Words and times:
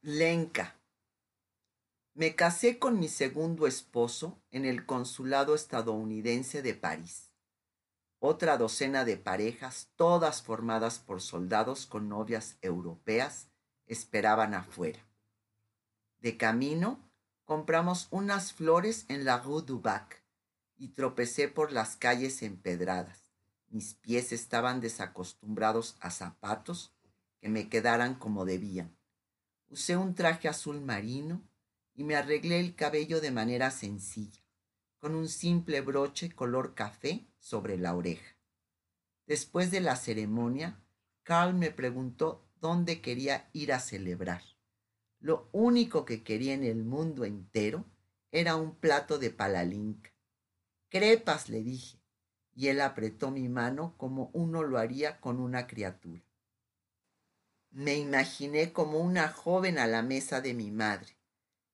Lenca. 0.00 0.76
Me 2.14 2.36
casé 2.36 2.78
con 2.78 3.00
mi 3.00 3.08
segundo 3.08 3.66
esposo 3.66 4.40
en 4.52 4.64
el 4.64 4.86
consulado 4.86 5.56
estadounidense 5.56 6.62
de 6.62 6.74
París. 6.74 7.32
Otra 8.20 8.58
docena 8.58 9.04
de 9.04 9.16
parejas, 9.16 9.90
todas 9.96 10.40
formadas 10.40 11.00
por 11.00 11.20
soldados 11.20 11.86
con 11.86 12.08
novias 12.08 12.58
europeas, 12.62 13.48
esperaban 13.86 14.54
afuera. 14.54 15.04
De 16.20 16.36
camino, 16.36 17.10
compramos 17.44 18.06
unas 18.12 18.52
flores 18.52 19.04
en 19.08 19.24
la 19.24 19.38
Rue 19.38 19.62
du 19.62 19.80
Bac 19.80 20.22
y 20.76 20.90
tropecé 20.90 21.48
por 21.48 21.72
las 21.72 21.96
calles 21.96 22.42
empedradas. 22.42 23.24
Mis 23.66 23.94
pies 23.94 24.30
estaban 24.30 24.80
desacostumbrados 24.80 25.96
a 25.98 26.12
zapatos 26.12 26.94
que 27.40 27.48
me 27.48 27.68
quedaran 27.68 28.14
como 28.14 28.44
debían. 28.44 28.97
Usé 29.70 29.96
un 29.96 30.14
traje 30.14 30.48
azul 30.48 30.80
marino 30.80 31.42
y 31.94 32.04
me 32.04 32.16
arreglé 32.16 32.58
el 32.58 32.74
cabello 32.74 33.20
de 33.20 33.30
manera 33.30 33.70
sencilla, 33.70 34.40
con 34.98 35.14
un 35.14 35.28
simple 35.28 35.82
broche 35.82 36.30
color 36.30 36.74
café 36.74 37.28
sobre 37.38 37.76
la 37.76 37.94
oreja. 37.94 38.36
Después 39.26 39.70
de 39.70 39.80
la 39.80 39.96
ceremonia, 39.96 40.82
Carl 41.22 41.54
me 41.54 41.70
preguntó 41.70 42.48
dónde 42.60 43.02
quería 43.02 43.50
ir 43.52 43.74
a 43.74 43.78
celebrar. 43.80 44.42
Lo 45.20 45.50
único 45.52 46.06
que 46.06 46.22
quería 46.22 46.54
en 46.54 46.64
el 46.64 46.84
mundo 46.84 47.26
entero 47.26 47.84
era 48.32 48.56
un 48.56 48.74
plato 48.74 49.18
de 49.18 49.30
palalinca. 49.30 50.10
Crepas, 50.88 51.50
le 51.50 51.62
dije, 51.62 52.00
y 52.54 52.68
él 52.68 52.80
apretó 52.80 53.30
mi 53.30 53.48
mano 53.48 53.94
como 53.98 54.30
uno 54.32 54.62
lo 54.62 54.78
haría 54.78 55.20
con 55.20 55.40
una 55.40 55.66
criatura. 55.66 56.27
Me 57.70 57.96
imaginé 57.96 58.72
como 58.72 58.98
una 58.98 59.28
joven 59.28 59.78
a 59.78 59.86
la 59.86 60.02
mesa 60.02 60.40
de 60.40 60.54
mi 60.54 60.70
madre, 60.70 61.18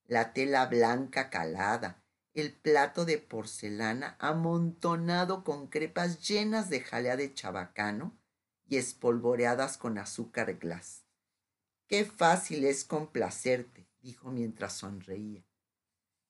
la 0.06 0.32
tela 0.32 0.66
blanca 0.66 1.30
calada, 1.30 2.02
el 2.34 2.52
plato 2.52 3.04
de 3.04 3.18
porcelana 3.18 4.16
amontonado 4.18 5.44
con 5.44 5.68
crepas 5.68 6.26
llenas 6.26 6.68
de 6.68 6.80
jalea 6.80 7.16
de 7.16 7.32
chabacano 7.32 8.18
y 8.66 8.76
espolvoreadas 8.76 9.78
con 9.78 9.98
azúcar 9.98 10.54
glas. 10.58 11.04
Qué 11.86 12.04
fácil 12.04 12.64
es 12.64 12.84
complacerte, 12.84 13.88
dijo 14.00 14.32
mientras 14.32 14.72
sonreía. 14.72 15.44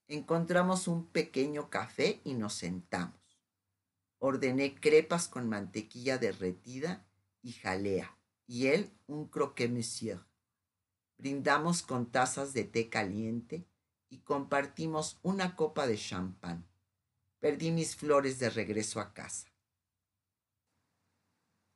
Encontramos 0.08 0.88
un 0.88 1.06
pequeño 1.06 1.70
café 1.70 2.20
y 2.22 2.34
nos 2.34 2.52
sentamos. 2.52 3.18
Ordené 4.18 4.74
crepas 4.78 5.26
con 5.26 5.48
mantequilla 5.48 6.18
derretida 6.18 7.06
y 7.40 7.52
jalea 7.52 8.14
y 8.46 8.66
él 8.66 8.92
un 9.06 9.28
croque 9.28 9.68
monsieur. 9.68 10.20
Brindamos 11.16 11.82
con 11.82 12.10
tazas 12.10 12.52
de 12.52 12.64
té 12.64 12.88
caliente 12.88 13.66
y 14.08 14.18
compartimos 14.20 15.18
una 15.22 15.56
copa 15.56 15.86
de 15.86 15.96
champán. 15.96 16.66
Perdí 17.40 17.70
mis 17.70 17.96
flores 17.96 18.38
de 18.38 18.50
regreso 18.50 19.00
a 19.00 19.12
casa. 19.12 19.48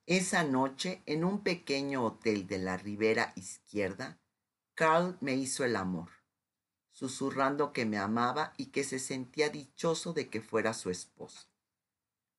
Esa 0.07 0.43
noche, 0.43 1.03
en 1.07 1.25
un 1.25 1.43
pequeño 1.43 2.05
hotel 2.05 2.47
de 2.47 2.59
la 2.59 2.79
ribera 2.79 3.33
izquierda, 3.37 4.19
Carl 4.75 5.19
me 5.21 5.35
hizo 5.35 5.65
el 5.65 5.77
amor, 5.77 6.11
susurrando 6.93 7.73
que 7.73 7.85
me 7.85 7.99
amaba 7.99 8.55
y 8.57 8.67
que 8.67 8.85
se 8.85 8.99
sentía 8.99 9.51
dichoso 9.51 10.15
de 10.15 10.31
que 10.31 10.41
fuera 10.41 10.73
su 10.73 10.89
esposa. 10.89 11.51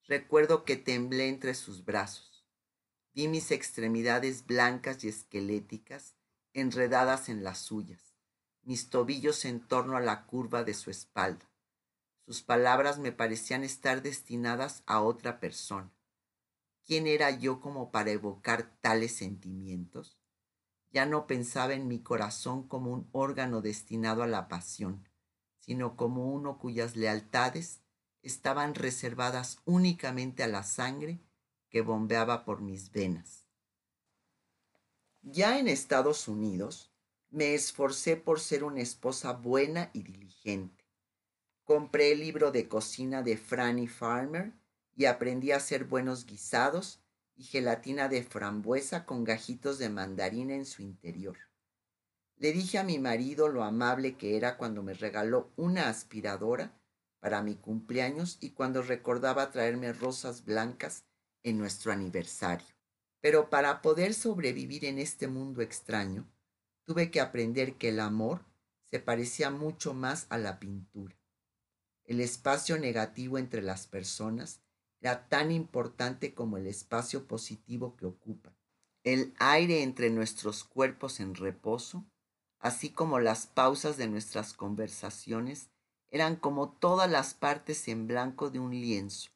Recuerdo 0.08 0.66
que 0.66 0.78
temblé 0.78 1.28
entre 1.28 1.54
sus 1.54 1.86
brazos 1.86 2.29
Vi 3.14 3.28
mis 3.28 3.52
extremidades 3.52 4.46
blancas 4.46 5.04
y 5.04 5.08
esqueléticas 5.08 6.16
enredadas 6.54 7.30
en 7.30 7.44
las 7.44 7.60
suyas, 7.60 8.16
mis 8.64 8.90
tobillos 8.90 9.46
en 9.46 9.60
torno 9.60 9.98
a 9.98 10.02
la 10.02 10.26
curva 10.26 10.64
de 10.64 10.74
su 10.74 10.92
espalda. 10.92 11.50
Sus 12.26 12.44
palabras 12.44 13.00
me 13.00 13.12
parecían 13.12 13.64
estar 13.64 14.04
destinadas 14.04 14.84
a 14.86 15.02
otra 15.02 15.40
persona. 15.40 15.92
¿Quién 16.86 17.08
era 17.08 17.32
yo 17.32 17.60
como 17.60 17.92
para 17.92 18.12
evocar 18.12 18.78
tales 18.82 19.16
sentimientos? 19.16 20.20
Ya 20.92 21.06
no 21.06 21.28
pensaba 21.28 21.74
en 21.74 21.88
mi 21.88 22.02
corazón 22.02 22.68
como 22.68 22.92
un 22.92 23.10
órgano 23.12 23.62
destinado 23.62 24.24
a 24.24 24.28
la 24.28 24.48
pasión, 24.48 25.08
sino 25.60 25.96
como 25.96 26.32
uno 26.32 26.58
cuyas 26.58 26.96
lealtades 26.96 27.82
estaban 28.22 28.76
reservadas 28.76 29.60
únicamente 29.66 30.44
a 30.44 30.48
la 30.48 30.64
sangre 30.64 31.20
que 31.70 31.82
bombeaba 31.82 32.46
por 32.46 32.62
mis 32.62 32.92
venas. 32.92 33.46
Ya 35.22 35.60
en 35.60 35.68
Estados 35.68 36.28
Unidos, 36.28 36.92
me 37.30 37.54
esforcé 37.54 38.16
por 38.16 38.40
ser 38.40 38.64
una 38.64 38.82
esposa 38.82 39.34
buena 39.34 39.92
y 39.94 40.04
diligente. 40.04 40.86
Compré 41.64 42.14
el 42.14 42.22
libro 42.22 42.52
de 42.52 42.68
cocina 42.68 43.22
de 43.22 43.38
Franny 43.38 43.88
Farmer 43.88 44.54
y 44.96 45.06
aprendí 45.06 45.52
a 45.52 45.58
hacer 45.58 45.86
buenos 45.86 46.26
guisados 46.26 47.02
y 47.36 47.44
gelatina 47.44 48.10
de 48.10 48.24
frambuesa 48.24 49.06
con 49.06 49.24
gajitos 49.24 49.78
de 49.78 49.90
mandarina 49.90 50.56
en 50.56 50.66
su 50.66 50.82
interior. 50.82 51.38
Le 52.38 52.52
dije 52.54 52.80
a 52.80 52.84
mi 52.84 52.98
marido 52.98 53.50
lo 53.50 53.64
amable 53.64 54.16
que 54.16 54.38
era 54.38 54.58
cuando 54.58 54.82
me 54.82 54.94
regaló 54.94 55.52
una 55.58 55.90
aspiradora 55.90 56.74
para 57.20 57.42
mi 57.42 57.56
cumpleaños 57.56 58.38
y 58.40 58.52
cuando 58.52 58.82
recordaba 58.82 59.52
traerme 59.52 59.94
rosas 59.94 60.46
blancas 60.46 61.04
en 61.44 61.58
nuestro 61.58 61.92
aniversario. 61.92 62.68
Pero 63.22 63.50
para 63.50 63.82
poder 63.82 64.14
sobrevivir 64.14 64.86
en 64.86 65.00
este 65.00 65.28
mundo 65.28 65.62
extraño, 65.62 66.28
tuve 66.86 67.12
que 67.12 67.22
aprender 67.22 67.76
que 67.76 67.90
el 67.90 68.00
amor 68.00 68.46
se 68.90 69.00
parecía 69.00 69.50
mucho 69.50 69.94
más 69.94 70.26
a 70.30 70.38
la 70.38 70.60
pintura. 70.60 71.16
El 72.06 72.22
espacio 72.22 72.80
negativo 72.80 73.38
entre 73.38 73.62
las 73.62 73.88
personas 73.88 74.62
era 75.02 75.28
tan 75.28 75.52
importante 75.52 76.34
como 76.34 76.58
el 76.58 76.68
espacio 76.68 77.28
positivo 77.28 77.96
que 77.96 78.06
ocupa. 78.06 78.56
El 79.04 79.34
aire 79.38 79.84
entre 79.84 80.10
nuestros 80.10 80.64
cuerpos 80.64 81.20
en 81.20 81.36
reposo, 81.36 82.06
así 82.60 82.90
como 82.90 83.20
las 83.20 83.48
pausas 83.48 83.98
de 83.98 84.08
nuestras 84.08 84.54
conversaciones, 84.54 85.70
eran 86.10 86.36
como 86.36 86.72
todas 86.72 87.10
las 87.10 87.34
partes 87.34 87.88
en 87.88 88.08
blanco 88.08 88.50
de 88.50 88.60
un 88.60 88.72
lienzo 88.72 89.30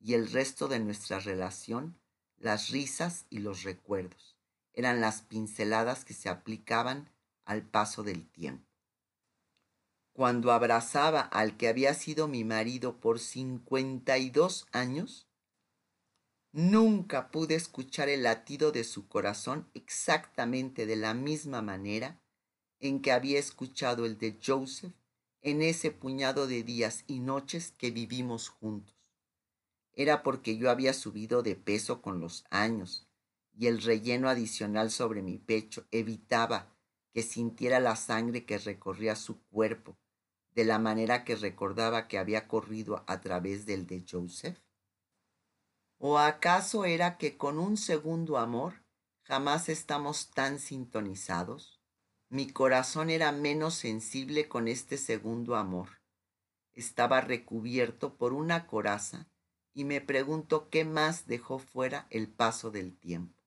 y 0.00 0.14
el 0.14 0.30
resto 0.30 0.66
de 0.66 0.80
nuestra 0.80 1.20
relación, 1.20 1.98
las 2.38 2.70
risas 2.70 3.26
y 3.28 3.40
los 3.40 3.62
recuerdos, 3.64 4.36
eran 4.72 5.00
las 5.00 5.22
pinceladas 5.22 6.04
que 6.04 6.14
se 6.14 6.28
aplicaban 6.28 7.10
al 7.44 7.62
paso 7.62 8.02
del 8.02 8.26
tiempo. 8.28 8.66
Cuando 10.12 10.52
abrazaba 10.52 11.20
al 11.20 11.56
que 11.56 11.68
había 11.68 11.94
sido 11.94 12.28
mi 12.28 12.44
marido 12.44 13.00
por 13.00 13.18
cincuenta 13.18 14.18
y 14.18 14.30
dos 14.30 14.66
años, 14.72 15.26
nunca 16.52 17.30
pude 17.30 17.54
escuchar 17.54 18.08
el 18.08 18.22
latido 18.22 18.72
de 18.72 18.84
su 18.84 19.06
corazón 19.06 19.68
exactamente 19.74 20.86
de 20.86 20.96
la 20.96 21.14
misma 21.14 21.62
manera 21.62 22.20
en 22.80 23.02
que 23.02 23.12
había 23.12 23.38
escuchado 23.38 24.06
el 24.06 24.18
de 24.18 24.38
Joseph 24.44 24.94
en 25.42 25.62
ese 25.62 25.90
puñado 25.90 26.46
de 26.46 26.62
días 26.62 27.04
y 27.06 27.20
noches 27.20 27.72
que 27.78 27.90
vivimos 27.90 28.48
juntos 28.48 28.99
era 29.94 30.22
porque 30.22 30.56
yo 30.56 30.70
había 30.70 30.92
subido 30.92 31.42
de 31.42 31.56
peso 31.56 32.00
con 32.02 32.20
los 32.20 32.44
años 32.50 33.08
y 33.56 33.66
el 33.66 33.82
relleno 33.82 34.28
adicional 34.28 34.90
sobre 34.90 35.22
mi 35.22 35.38
pecho 35.38 35.86
evitaba 35.90 36.74
que 37.12 37.22
sintiera 37.22 37.80
la 37.80 37.96
sangre 37.96 38.44
que 38.44 38.58
recorría 38.58 39.16
su 39.16 39.42
cuerpo 39.48 39.98
de 40.54 40.64
la 40.64 40.78
manera 40.78 41.24
que 41.24 41.36
recordaba 41.36 42.08
que 42.08 42.18
había 42.18 42.48
corrido 42.48 43.04
a 43.06 43.20
través 43.20 43.66
del 43.66 43.86
de 43.86 44.04
Joseph? 44.08 44.58
¿O 45.98 46.18
acaso 46.18 46.84
era 46.84 47.18
que 47.18 47.36
con 47.36 47.58
un 47.58 47.76
segundo 47.76 48.38
amor 48.38 48.84
jamás 49.22 49.68
estamos 49.68 50.30
tan 50.30 50.58
sintonizados? 50.58 51.80
Mi 52.28 52.50
corazón 52.50 53.10
era 53.10 53.32
menos 53.32 53.74
sensible 53.74 54.48
con 54.48 54.68
este 54.68 54.96
segundo 54.96 55.56
amor. 55.56 56.00
Estaba 56.72 57.20
recubierto 57.20 58.16
por 58.16 58.32
una 58.32 58.66
coraza 58.66 59.28
y 59.72 59.84
me 59.84 60.00
pregunto 60.00 60.68
qué 60.68 60.84
más 60.84 61.26
dejó 61.26 61.58
fuera 61.58 62.06
el 62.10 62.28
paso 62.28 62.70
del 62.70 62.96
tiempo. 62.96 63.40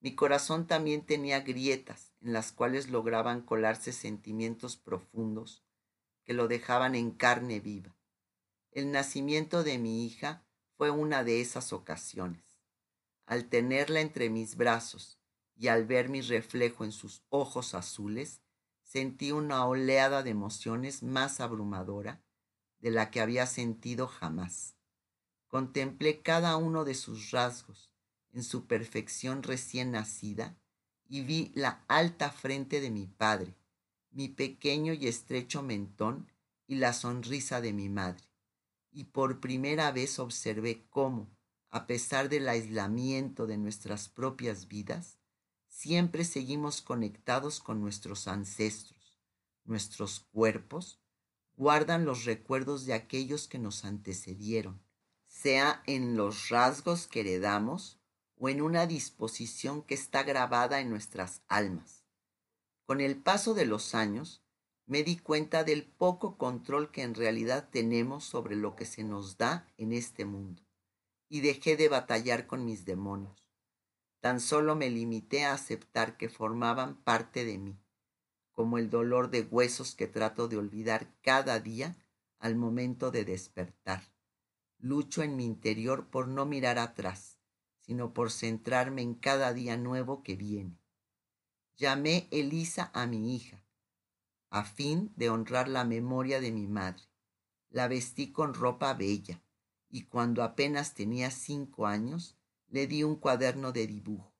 Mi 0.00 0.14
corazón 0.14 0.66
también 0.66 1.04
tenía 1.04 1.40
grietas 1.40 2.12
en 2.20 2.32
las 2.32 2.52
cuales 2.52 2.88
lograban 2.88 3.42
colarse 3.42 3.92
sentimientos 3.92 4.76
profundos 4.76 5.62
que 6.24 6.32
lo 6.32 6.48
dejaban 6.48 6.94
en 6.94 7.10
carne 7.10 7.60
viva. 7.60 7.96
El 8.70 8.92
nacimiento 8.92 9.62
de 9.62 9.78
mi 9.78 10.06
hija 10.06 10.44
fue 10.76 10.90
una 10.90 11.24
de 11.24 11.40
esas 11.40 11.72
ocasiones. 11.72 12.42
Al 13.26 13.48
tenerla 13.48 14.00
entre 14.00 14.30
mis 14.30 14.56
brazos 14.56 15.18
y 15.56 15.68
al 15.68 15.84
ver 15.84 16.08
mi 16.08 16.20
reflejo 16.20 16.84
en 16.84 16.92
sus 16.92 17.22
ojos 17.28 17.74
azules, 17.74 18.40
sentí 18.82 19.32
una 19.32 19.66
oleada 19.66 20.22
de 20.22 20.30
emociones 20.30 21.02
más 21.02 21.40
abrumadora 21.40 22.22
de 22.78 22.90
la 22.90 23.10
que 23.10 23.20
había 23.20 23.46
sentido 23.46 24.06
jamás. 24.06 24.79
Contemplé 25.50 26.22
cada 26.22 26.56
uno 26.56 26.84
de 26.84 26.94
sus 26.94 27.32
rasgos 27.32 27.92
en 28.32 28.44
su 28.44 28.68
perfección 28.68 29.42
recién 29.42 29.90
nacida 29.90 30.56
y 31.08 31.22
vi 31.22 31.50
la 31.56 31.84
alta 31.88 32.30
frente 32.30 32.80
de 32.80 32.92
mi 32.92 33.08
padre, 33.08 33.56
mi 34.12 34.28
pequeño 34.28 34.92
y 34.92 35.08
estrecho 35.08 35.60
mentón 35.64 36.30
y 36.68 36.76
la 36.76 36.92
sonrisa 36.92 37.60
de 37.60 37.72
mi 37.72 37.88
madre. 37.88 38.22
Y 38.92 39.04
por 39.04 39.40
primera 39.40 39.90
vez 39.90 40.20
observé 40.20 40.86
cómo, 40.88 41.28
a 41.68 41.88
pesar 41.88 42.28
del 42.28 42.48
aislamiento 42.48 43.48
de 43.48 43.58
nuestras 43.58 44.08
propias 44.08 44.68
vidas, 44.68 45.18
siempre 45.66 46.24
seguimos 46.24 46.80
conectados 46.80 47.58
con 47.58 47.80
nuestros 47.80 48.28
ancestros. 48.28 49.18
Nuestros 49.64 50.20
cuerpos 50.20 51.00
guardan 51.56 52.04
los 52.04 52.24
recuerdos 52.24 52.86
de 52.86 52.94
aquellos 52.94 53.48
que 53.48 53.58
nos 53.58 53.84
antecedieron, 53.84 54.80
sea 55.40 55.82
en 55.86 56.16
los 56.16 56.48
rasgos 56.50 57.06
que 57.06 57.20
heredamos 57.20 57.98
o 58.36 58.48
en 58.48 58.60
una 58.60 58.86
disposición 58.86 59.82
que 59.82 59.94
está 59.94 60.22
grabada 60.22 60.80
en 60.80 60.90
nuestras 60.90 61.42
almas. 61.48 62.04
Con 62.84 63.00
el 63.00 63.16
paso 63.16 63.54
de 63.54 63.66
los 63.66 63.94
años, 63.94 64.42
me 64.86 65.02
di 65.04 65.16
cuenta 65.16 65.62
del 65.62 65.84
poco 65.84 66.36
control 66.36 66.90
que 66.90 67.02
en 67.02 67.14
realidad 67.14 67.68
tenemos 67.70 68.24
sobre 68.24 68.56
lo 68.56 68.74
que 68.74 68.84
se 68.84 69.04
nos 69.04 69.38
da 69.38 69.68
en 69.78 69.92
este 69.92 70.24
mundo, 70.24 70.62
y 71.28 71.40
dejé 71.40 71.76
de 71.76 71.88
batallar 71.88 72.46
con 72.46 72.64
mis 72.64 72.84
demonios. 72.84 73.46
Tan 74.20 74.40
solo 74.40 74.74
me 74.74 74.90
limité 74.90 75.44
a 75.44 75.54
aceptar 75.54 76.16
que 76.16 76.28
formaban 76.28 76.96
parte 77.02 77.44
de 77.44 77.56
mí, 77.56 77.78
como 78.52 78.78
el 78.78 78.90
dolor 78.90 79.30
de 79.30 79.42
huesos 79.42 79.94
que 79.94 80.06
trato 80.06 80.48
de 80.48 80.56
olvidar 80.56 81.14
cada 81.22 81.60
día 81.60 81.96
al 82.38 82.56
momento 82.56 83.10
de 83.10 83.24
despertar. 83.24 84.09
Lucho 84.82 85.22
en 85.22 85.36
mi 85.36 85.44
interior 85.44 86.08
por 86.08 86.26
no 86.26 86.46
mirar 86.46 86.78
atrás, 86.78 87.38
sino 87.80 88.14
por 88.14 88.30
centrarme 88.30 89.02
en 89.02 89.14
cada 89.14 89.52
día 89.52 89.76
nuevo 89.76 90.22
que 90.22 90.36
viene. 90.36 90.78
Llamé 91.76 92.28
Elisa 92.30 92.90
a 92.94 93.06
mi 93.06 93.36
hija, 93.36 93.62
a 94.48 94.64
fin 94.64 95.12
de 95.16 95.28
honrar 95.28 95.68
la 95.68 95.84
memoria 95.84 96.40
de 96.40 96.50
mi 96.50 96.66
madre. 96.66 97.02
La 97.68 97.88
vestí 97.88 98.32
con 98.32 98.54
ropa 98.54 98.94
bella, 98.94 99.42
y 99.90 100.04
cuando 100.04 100.42
apenas 100.42 100.94
tenía 100.94 101.30
cinco 101.30 101.86
años, 101.86 102.36
le 102.68 102.86
di 102.86 103.02
un 103.02 103.16
cuaderno 103.16 103.72
de 103.72 103.86
dibujo. 103.86 104.32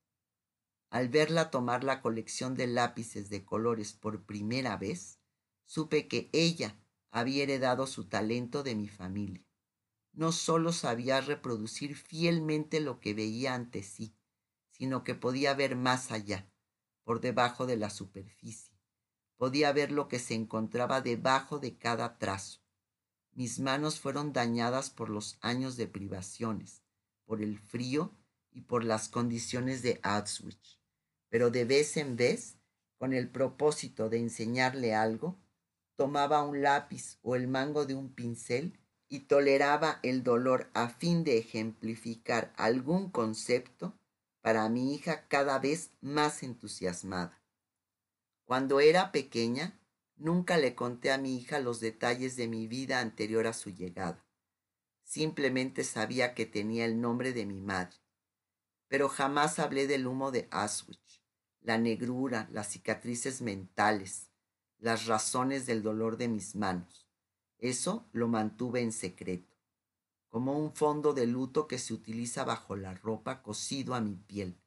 Al 0.89 1.09
verla 1.09 1.51
tomar 1.51 1.85
la 1.85 2.01
colección 2.01 2.55
de 2.55 2.67
lápices 2.67 3.29
de 3.29 3.45
colores 3.45 3.93
por 3.93 4.25
primera 4.25 4.77
vez, 4.77 5.21
supe 5.67 6.09
que 6.09 6.31
ella 6.33 6.77
había 7.11 7.43
heredado 7.43 7.87
su 7.87 8.09
talento 8.09 8.63
de 8.63 8.75
mi 8.75 8.89
familia. 8.89 9.45
No 10.13 10.33
solo 10.33 10.73
sabía 10.73 11.21
reproducir 11.21 11.97
fielmente 11.97 12.81
lo 12.81 13.01
que 13.01 13.15
veía 13.15 13.55
ante 13.55 13.83
sí, 13.83 14.15
sino 14.71 15.05
que 15.05 15.15
podía 15.15 15.55
ver 15.55 15.77
más 15.77 16.11
allá, 16.11 16.51
por 17.05 17.21
debajo 17.21 17.67
de 17.67 17.77
la 17.77 17.91
superficie. 17.91 18.75
Podía 19.37 19.73
ver 19.73 19.93
lo 19.93 20.09
que 20.09 20.19
se 20.19 20.35
encontraba 20.35 21.01
debajo 21.01 21.59
de 21.59 21.77
cada 21.77 22.19
trazo. 22.19 22.61
Mis 23.33 23.61
manos 23.61 24.01
fueron 24.01 24.33
dañadas 24.33 24.91
por 24.91 25.09
los 25.09 25.39
años 25.41 25.77
de 25.77 25.87
privaciones, 25.87 26.83
por 27.25 27.41
el 27.41 27.59
frío 27.59 28.13
y 28.51 28.63
por 28.63 28.85
las 28.85 29.09
condiciones 29.09 29.83
de 29.83 30.01
Auschwitz. 30.03 30.79
Pero 31.29 31.51
de 31.51 31.65
vez 31.65 31.97
en 31.97 32.17
vez, 32.17 32.59
con 32.99 33.13
el 33.13 33.31
propósito 33.31 34.09
de 34.09 34.19
enseñarle 34.19 34.95
algo, 34.95 35.39
tomaba 35.97 36.43
un 36.43 36.63
lápiz 36.63 37.19
o 37.23 37.37
el 37.37 37.47
mango 37.47 37.87
de 37.87 37.95
un 37.95 38.13
pincel 38.13 38.80
y 39.11 39.21
toleraba 39.21 40.01
el 40.03 40.23
dolor 40.23 40.71
a 40.73 40.89
fin 40.89 41.23
de 41.23 41.37
ejemplificar 41.37 42.55
algún 42.57 43.11
concepto 43.11 43.93
para 44.41 44.67
mi 44.71 44.95
hija 44.95 45.27
cada 45.29 45.59
vez 45.59 45.91
más 46.01 46.43
entusiasmada. 46.43 47.43
Cuando 48.47 48.81
era 48.81 49.13
pequeña, 49.13 49.79
nunca 50.17 50.57
le 50.57 50.75
conté 50.75 51.13
a 51.13 51.19
mi 51.19 51.37
hija 51.37 51.61
los 51.61 51.81
detalles 51.81 52.37
de 52.37 52.49
mi 52.49 52.67
vida 52.67 53.01
anterior 53.01 53.47
a 53.47 53.53
su 53.53 53.69
llegada. 53.69 54.25
Simplemente 55.05 55.85
sabía 55.85 56.35
que 56.35 56.47
tenía 56.47 56.87
el 56.87 57.03
nombre 57.03 57.35
de 57.35 57.45
mi 57.45 57.61
madre 57.61 58.01
pero 58.91 59.09
jamás 59.09 59.61
hablé 59.61 59.87
del 59.87 60.09
humo 60.09 60.33
de 60.33 60.49
Auschwitz, 60.51 61.23
la 61.61 61.79
negrura, 61.79 62.49
las 62.51 62.73
cicatrices 62.73 63.41
mentales, 63.41 64.33
las 64.79 65.07
razones 65.07 65.65
del 65.65 65.85
dolor 65.85 66.17
de 66.17 66.27
mis 66.27 66.57
manos. 66.57 67.09
Eso 67.61 68.09
lo 68.13 68.27
mantuve 68.27 68.81
en 68.81 68.91
secreto, 68.91 69.55
como 70.31 70.59
un 70.59 70.73
fondo 70.73 71.13
de 71.13 71.27
luto 71.27 71.69
que 71.69 71.79
se 71.79 71.93
utiliza 71.93 72.43
bajo 72.45 72.75
la 72.75 72.95
ropa 72.95 73.43
cosido 73.43 73.95
a 73.95 74.01
mi 74.01 74.17
piel. 74.17 74.59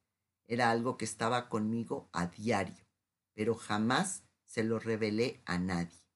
Era 0.45 0.69
algo 0.69 0.95
que 0.95 1.06
estaba 1.06 1.50
conmigo 1.50 2.07
a 2.13 2.28
diario, 2.28 2.86
pero 3.34 3.56
jamás 3.56 4.25
se 4.45 4.63
lo 4.63 4.78
revelé 4.78 5.42
a 5.45 5.57
nadie. 5.57 6.07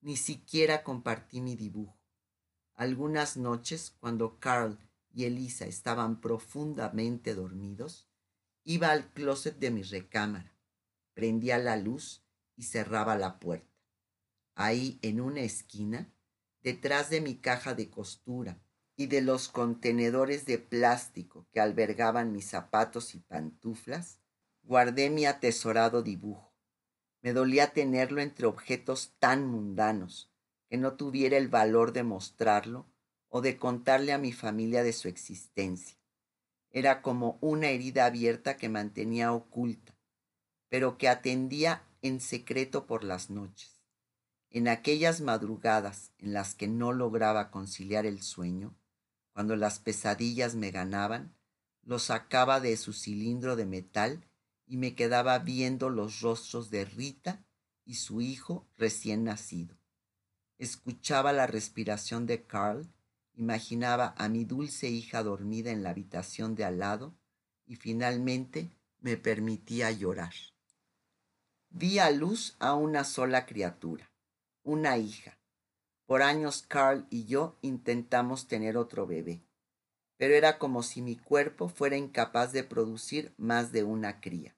Ni 0.00 0.16
siquiera 0.16 0.84
compartí 0.84 1.40
mi 1.40 1.56
dibujo. 1.56 1.98
Algunas 2.74 3.36
noches, 3.36 3.96
cuando 3.98 4.38
Carl 4.38 4.78
y 5.10 5.24
Elisa 5.24 5.66
estaban 5.66 6.20
profundamente 6.20 7.34
dormidos, 7.34 8.08
iba 8.62 8.92
al 8.92 9.12
closet 9.12 9.58
de 9.58 9.72
mi 9.72 9.82
recámara, 9.82 10.56
prendía 11.14 11.58
la 11.58 11.76
luz 11.76 12.22
y 12.54 12.62
cerraba 12.62 13.16
la 13.16 13.40
puerta. 13.40 13.71
Ahí, 14.54 14.98
en 15.02 15.20
una 15.20 15.40
esquina, 15.40 16.12
detrás 16.62 17.10
de 17.10 17.20
mi 17.20 17.36
caja 17.36 17.74
de 17.74 17.90
costura 17.90 18.60
y 18.96 19.06
de 19.06 19.22
los 19.22 19.48
contenedores 19.48 20.44
de 20.46 20.58
plástico 20.58 21.46
que 21.52 21.60
albergaban 21.60 22.32
mis 22.32 22.46
zapatos 22.46 23.14
y 23.14 23.20
pantuflas, 23.20 24.20
guardé 24.62 25.10
mi 25.10 25.26
atesorado 25.26 26.02
dibujo. 26.02 26.52
Me 27.20 27.32
dolía 27.32 27.72
tenerlo 27.72 28.20
entre 28.20 28.46
objetos 28.46 29.14
tan 29.18 29.46
mundanos 29.46 30.30
que 30.68 30.76
no 30.76 30.94
tuviera 30.94 31.36
el 31.36 31.48
valor 31.48 31.92
de 31.92 32.02
mostrarlo 32.02 32.86
o 33.28 33.40
de 33.40 33.56
contarle 33.56 34.12
a 34.12 34.18
mi 34.18 34.32
familia 34.32 34.82
de 34.82 34.92
su 34.92 35.08
existencia. 35.08 35.98
Era 36.70 37.00
como 37.00 37.38
una 37.40 37.68
herida 37.68 38.06
abierta 38.06 38.56
que 38.56 38.68
mantenía 38.68 39.32
oculta, 39.32 39.96
pero 40.68 40.98
que 40.98 41.08
atendía 41.08 41.84
en 42.02 42.20
secreto 42.20 42.86
por 42.86 43.04
las 43.04 43.30
noches. 43.30 43.71
En 44.52 44.68
aquellas 44.68 45.20
madrugadas 45.20 46.12
en 46.18 46.32
las 46.32 46.54
que 46.54 46.68
no 46.68 46.92
lograba 46.92 47.50
conciliar 47.50 48.06
el 48.06 48.22
sueño, 48.22 48.76
cuando 49.32 49.56
las 49.56 49.78
pesadillas 49.78 50.54
me 50.54 50.70
ganaban, 50.70 51.34
lo 51.82 51.98
sacaba 51.98 52.60
de 52.60 52.76
su 52.76 52.92
cilindro 52.92 53.56
de 53.56 53.66
metal 53.66 54.24
y 54.66 54.76
me 54.76 54.94
quedaba 54.94 55.38
viendo 55.38 55.90
los 55.90 56.20
rostros 56.20 56.70
de 56.70 56.84
Rita 56.84 57.44
y 57.84 57.94
su 57.94 58.20
hijo 58.20 58.68
recién 58.76 59.24
nacido. 59.24 59.76
Escuchaba 60.58 61.32
la 61.32 61.46
respiración 61.46 62.26
de 62.26 62.44
Carl 62.44 62.88
Imaginaba 63.34 64.14
a 64.18 64.28
mi 64.28 64.44
dulce 64.44 64.88
hija 64.88 65.22
dormida 65.22 65.70
en 65.70 65.82
la 65.82 65.90
habitación 65.90 66.54
de 66.54 66.64
al 66.64 66.78
lado 66.78 67.14
y 67.66 67.76
finalmente 67.76 68.70
me 69.00 69.16
permitía 69.16 69.90
llorar. 69.90 70.34
Di 71.70 71.98
a 71.98 72.10
luz 72.10 72.56
a 72.58 72.74
una 72.74 73.04
sola 73.04 73.46
criatura, 73.46 74.11
una 74.62 74.96
hija. 74.96 75.38
Por 76.06 76.22
años 76.22 76.64
Carl 76.66 77.06
y 77.10 77.24
yo 77.24 77.58
intentamos 77.62 78.46
tener 78.46 78.76
otro 78.76 79.06
bebé, 79.06 79.42
pero 80.16 80.34
era 80.34 80.58
como 80.58 80.82
si 80.82 81.02
mi 81.02 81.16
cuerpo 81.16 81.68
fuera 81.68 81.96
incapaz 81.96 82.52
de 82.52 82.64
producir 82.64 83.34
más 83.36 83.72
de 83.72 83.84
una 83.84 84.20
cría. 84.20 84.56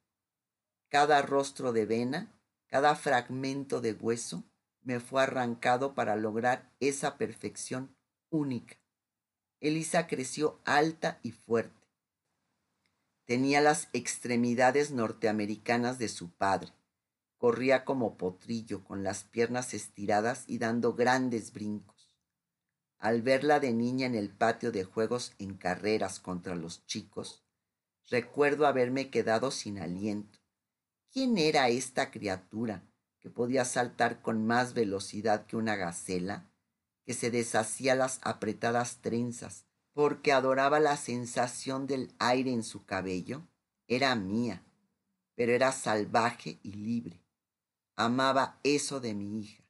Cada 0.89 1.23
rostro 1.23 1.73
de 1.73 1.87
vena, 1.87 2.39
cada 2.67 2.95
fragmento 2.97 3.81
de 3.81 3.93
hueso 3.93 4.45
me 4.83 5.01
fue 5.01 5.23
arrancado 5.23 5.95
para 5.95 6.17
lograr 6.17 6.71
esa 6.81 7.17
perfección 7.17 7.97
única. 8.31 8.77
Elisa 9.61 10.07
creció 10.07 10.61
alta 10.65 11.19
y 11.23 11.33
fuerte. 11.33 11.89
Tenía 13.25 13.63
las 13.63 13.89
extremidades 13.95 14.91
norteamericanas 14.91 15.99
de 15.99 16.09
su 16.09 16.31
padre. 16.31 16.73
Corría 17.45 17.85
como 17.85 18.17
potrillo, 18.17 18.85
con 18.85 19.05
las 19.05 19.25
piernas 19.25 19.75
estiradas 19.75 20.45
y 20.47 20.57
dando 20.57 20.95
grandes 20.95 21.53
brincos. 21.53 22.17
Al 22.97 23.21
verla 23.21 23.61
de 23.61 23.75
niña 23.75 24.07
en 24.07 24.15
el 24.15 24.31
patio 24.31 24.73
de 24.73 24.85
juegos 24.85 25.35
en 25.39 25.59
carreras 25.59 26.21
contra 26.21 26.55
los 26.55 26.87
chicos, 26.87 27.45
recuerdo 28.09 28.67
haberme 28.67 29.11
quedado 29.11 29.51
sin 29.51 29.79
aliento. 29.79 30.39
¿Quién 31.13 31.37
era 31.37 31.69
esta 31.69 32.11
criatura 32.11 32.83
que 33.21 33.29
podía 33.29 33.67
saltar 33.67 34.23
con 34.23 34.47
más 34.47 34.73
velocidad 34.73 35.45
que 35.45 35.59
una 35.59 35.77
gacela? 35.77 36.51
que 37.05 37.13
se 37.13 37.31
deshacía 37.31 37.95
las 37.95 38.21
apretadas 38.23 39.03
trenzas, 39.03 39.67
porque 39.93 40.33
adoraba 40.33 40.81
la 40.81 40.97
sensación 40.97 41.87
del 41.87 42.11
aire 42.19 42.55
en 42.55 42.63
su 42.63 42.87
cabello, 42.87 43.47
era 43.87 44.15
mía, 44.15 44.65
pero 45.35 45.53
era 45.53 45.73
salvaje 45.73 46.59
y 46.63 46.73
libre. 46.73 47.24
Amaba 47.97 48.59
eso 48.65 48.99
de 48.99 49.15
mi 49.15 49.39
hija, 49.39 49.63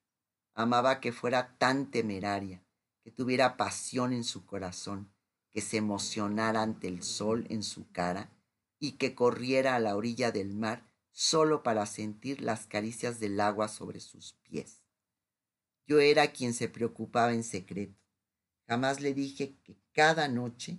amaba 0.55 1.01
que 1.01 1.13
fuera 1.13 1.57
tan 1.59 1.91
temeraria, 1.91 2.65
que 3.03 3.11
tuviera 3.11 3.59
pasión 3.59 4.15
en 4.15 4.25
su 4.25 4.47
corazón, 4.47 5.13
que 5.51 5.61
se 5.61 5.77
emocionara 5.77 6.63
ante 6.63 6.89
el 6.89 7.03
sol 7.03 7.47
en 7.51 7.63
su 7.63 7.91
cara 7.93 8.31
y 8.79 8.93
que 8.93 9.15
corriera 9.15 9.77
a 9.77 9.79
la 9.79 9.95
orilla 9.95 10.33
del 10.33 10.55
mar 10.55 10.91
solo 11.13 11.63
para 11.63 11.85
sentir 11.85 12.41
las 12.41 12.67
caricias 12.67 13.21
del 13.21 13.39
agua 13.41 13.69
sobre 13.69 14.01
sus 14.01 14.33
pies. 14.43 14.81
Yo 15.87 16.01
era 16.01 16.33
quien 16.33 16.55
se 16.55 16.69
preocupaba 16.69 17.35
en 17.35 17.45
secreto. 17.45 18.01
Jamás 18.67 19.03
le 19.03 19.13
dije 19.13 19.59
que 19.63 19.77
cada 19.93 20.29
noche 20.29 20.79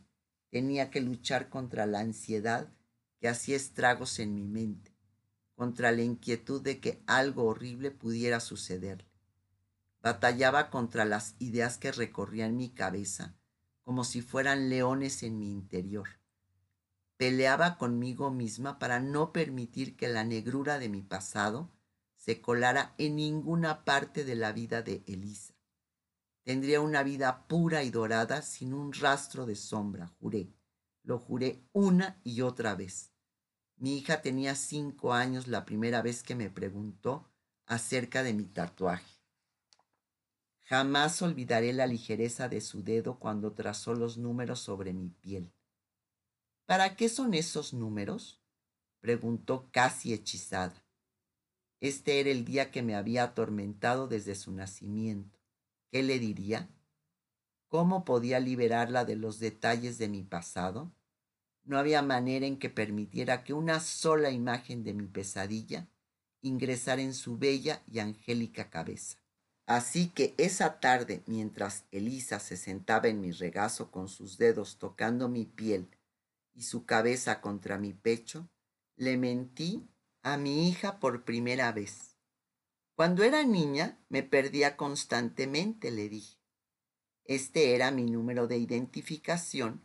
tenía 0.50 0.90
que 0.90 1.00
luchar 1.00 1.50
contra 1.50 1.86
la 1.86 2.00
ansiedad 2.00 2.74
que 3.20 3.28
hacía 3.28 3.56
estragos 3.56 4.18
en 4.18 4.34
mi 4.34 4.48
mente, 4.48 4.95
contra 5.56 5.92
la 5.92 6.02
inquietud 6.02 6.62
de 6.62 6.80
que 6.80 7.02
algo 7.08 7.46
horrible 7.46 7.92
pudiera 7.92 8.40
sucederle. 8.40 9.10
Batallaba 10.02 10.70
contra 10.70 11.06
las 11.06 11.36
ideas 11.40 11.78
que 11.78 11.92
recorrían 11.92 12.56
mi 12.56 12.70
cabeza 12.70 13.36
como 13.86 14.04
si 14.04 14.24
fueran 14.24 14.68
leones 14.68 15.22
en 15.22 15.38
mi 15.38 15.52
interior. 15.52 16.10
Peleaba 17.18 17.78
conmigo 17.78 18.32
misma 18.32 18.80
para 18.80 19.00
no 19.00 19.32
permitir 19.32 19.96
que 19.96 20.08
la 20.08 20.24
negrura 20.24 20.80
de 20.80 20.90
mi 20.90 21.04
pasado 21.04 21.72
se 22.18 22.42
colara 22.42 22.96
en 22.98 23.16
ninguna 23.16 23.86
parte 23.86 24.26
de 24.26 24.36
la 24.36 24.52
vida 24.52 24.82
de 24.82 25.04
Elisa. 25.06 25.54
Tendría 26.44 26.82
una 26.82 27.04
vida 27.04 27.48
pura 27.48 27.84
y 27.84 27.92
dorada 27.92 28.42
sin 28.42 28.74
un 28.74 28.92
rastro 28.92 29.46
de 29.46 29.56
sombra, 29.56 30.08
juré. 30.20 30.52
Lo 31.04 31.20
juré 31.20 31.64
una 31.72 32.20
y 32.24 32.42
otra 32.42 32.74
vez. 32.74 33.12
Mi 33.78 33.98
hija 33.98 34.22
tenía 34.22 34.56
cinco 34.56 35.14
años 35.14 35.48
la 35.48 35.66
primera 35.66 36.02
vez 36.02 36.24
que 36.24 36.36
me 36.36 36.50
preguntó 36.50 37.28
acerca 37.66 38.24
de 38.24 38.34
mi 38.34 38.46
tatuaje. 38.46 39.16
Jamás 40.64 41.22
olvidaré 41.22 41.74
la 41.74 41.86
ligereza 41.86 42.50
de 42.50 42.62
su 42.62 42.84
dedo 42.84 43.20
cuando 43.20 43.54
trazó 43.54 43.94
los 43.94 44.18
números 44.18 44.60
sobre 44.60 44.94
mi 44.94 45.10
piel. 45.10 45.52
¿Para 46.66 46.96
qué 46.96 47.10
son 47.10 47.34
esos 47.34 47.74
números? 47.74 48.42
preguntó 49.00 49.70
casi 49.72 50.14
hechizada. 50.14 50.84
Este 51.80 52.20
era 52.20 52.32
el 52.32 52.46
día 52.46 52.72
que 52.72 52.82
me 52.82 52.96
había 52.96 53.24
atormentado 53.24 54.08
desde 54.08 54.34
su 54.34 54.52
nacimiento. 54.52 55.40
¿Qué 55.92 56.02
le 56.02 56.18
diría? 56.18 56.70
¿Cómo 57.68 58.06
podía 58.06 58.40
liberarla 58.40 59.06
de 59.06 59.16
los 59.16 59.38
detalles 59.38 60.00
de 60.00 60.08
mi 60.08 60.24
pasado? 60.24 60.92
No 61.66 61.78
había 61.78 62.02
manera 62.02 62.46
en 62.46 62.58
que 62.58 62.70
permitiera 62.70 63.44
que 63.44 63.54
una 63.54 63.80
sola 63.80 64.32
imagen 64.32 64.84
de 64.84 64.94
mi 64.94 65.08
pesadilla 65.08 65.88
ingresara 66.42 67.02
en 67.02 67.14
su 67.14 67.38
bella 67.38 67.82
y 67.92 68.00
angélica 68.00 68.70
cabeza. 68.70 69.18
Así 69.66 70.10
que 70.10 70.36
esa 70.38 70.80
tarde, 70.80 71.24
mientras 71.26 71.86
Elisa 71.92 72.40
se 72.40 72.56
sentaba 72.56 73.08
en 73.08 73.20
mi 73.20 73.32
regazo 73.32 73.90
con 73.90 74.08
sus 74.08 74.38
dedos 74.38 74.78
tocando 74.78 75.28
mi 75.28 75.46
piel 75.46 75.90
y 76.54 76.62
su 76.62 76.86
cabeza 76.86 77.42
contra 77.42 77.80
mi 77.80 77.94
pecho, 77.94 78.48
le 78.96 79.18
mentí 79.18 79.90
a 80.22 80.38
mi 80.38 80.70
hija 80.70 81.00
por 81.00 81.24
primera 81.24 81.72
vez. 81.72 82.16
Cuando 82.96 83.24
era 83.24 83.44
niña 83.44 84.00
me 84.08 84.22
perdía 84.22 84.78
constantemente, 84.78 85.92
le 85.92 86.10
dije. 86.10 86.38
Este 87.26 87.74
era 87.74 87.90
mi 87.90 88.06
número 88.06 88.48
de 88.48 88.58
identificación 88.58 89.82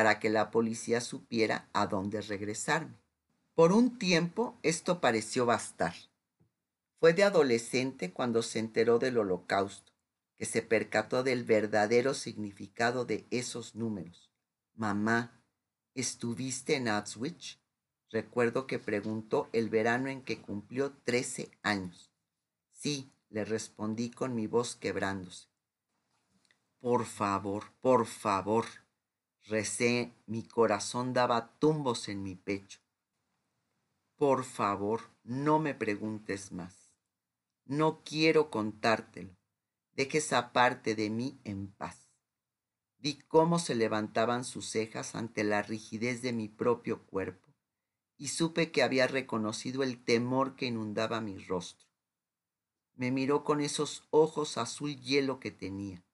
para 0.00 0.18
que 0.18 0.30
la 0.30 0.50
policía 0.50 1.02
supiera 1.02 1.68
a 1.74 1.86
dónde 1.86 2.22
regresarme. 2.22 2.96
Por 3.54 3.70
un 3.70 3.98
tiempo 3.98 4.58
esto 4.62 4.98
pareció 4.98 5.44
bastar. 5.44 5.94
Fue 6.98 7.12
de 7.12 7.22
adolescente 7.22 8.10
cuando 8.10 8.40
se 8.40 8.60
enteró 8.60 8.98
del 8.98 9.18
holocausto, 9.18 9.92
que 10.38 10.46
se 10.46 10.62
percató 10.62 11.22
del 11.22 11.44
verdadero 11.44 12.14
significado 12.14 13.04
de 13.04 13.26
esos 13.30 13.74
números. 13.74 14.30
Mamá, 14.74 15.38
¿estuviste 15.94 16.76
en 16.76 16.88
Auschwitz? 16.88 17.58
Recuerdo 18.08 18.66
que 18.66 18.78
preguntó 18.78 19.50
el 19.52 19.68
verano 19.68 20.08
en 20.08 20.22
que 20.22 20.40
cumplió 20.40 20.92
trece 21.04 21.50
años. 21.62 22.10
Sí, 22.72 23.12
le 23.28 23.44
respondí 23.44 24.10
con 24.10 24.34
mi 24.34 24.46
voz 24.46 24.76
quebrándose. 24.76 25.48
Por 26.78 27.04
favor, 27.04 27.64
por 27.82 28.06
favor. 28.06 28.64
Recé, 29.50 30.14
mi 30.26 30.44
corazón 30.44 31.12
daba 31.12 31.58
tumbos 31.58 32.08
en 32.08 32.22
mi 32.22 32.36
pecho. 32.36 32.78
Por 34.14 34.44
favor, 34.44 35.10
no 35.24 35.58
me 35.58 35.74
preguntes 35.74 36.52
más. 36.52 36.92
No 37.64 38.04
quiero 38.04 38.48
contártelo. 38.48 39.36
Deje 39.90 40.18
esa 40.18 40.52
parte 40.52 40.94
de 40.94 41.10
mí 41.10 41.40
en 41.42 41.66
paz. 41.72 42.12
Vi 42.98 43.18
cómo 43.26 43.58
se 43.58 43.74
levantaban 43.74 44.44
sus 44.44 44.66
cejas 44.66 45.16
ante 45.16 45.42
la 45.42 45.62
rigidez 45.62 46.22
de 46.22 46.32
mi 46.32 46.46
propio 46.46 47.04
cuerpo 47.06 47.52
y 48.16 48.28
supe 48.28 48.70
que 48.70 48.84
había 48.84 49.08
reconocido 49.08 49.82
el 49.82 50.04
temor 50.04 50.54
que 50.54 50.66
inundaba 50.66 51.20
mi 51.20 51.38
rostro. 51.38 51.88
Me 52.94 53.10
miró 53.10 53.42
con 53.42 53.60
esos 53.60 54.06
ojos 54.10 54.58
azul 54.58 54.94
hielo 55.00 55.40
que 55.40 55.50
tenía, 55.50 56.04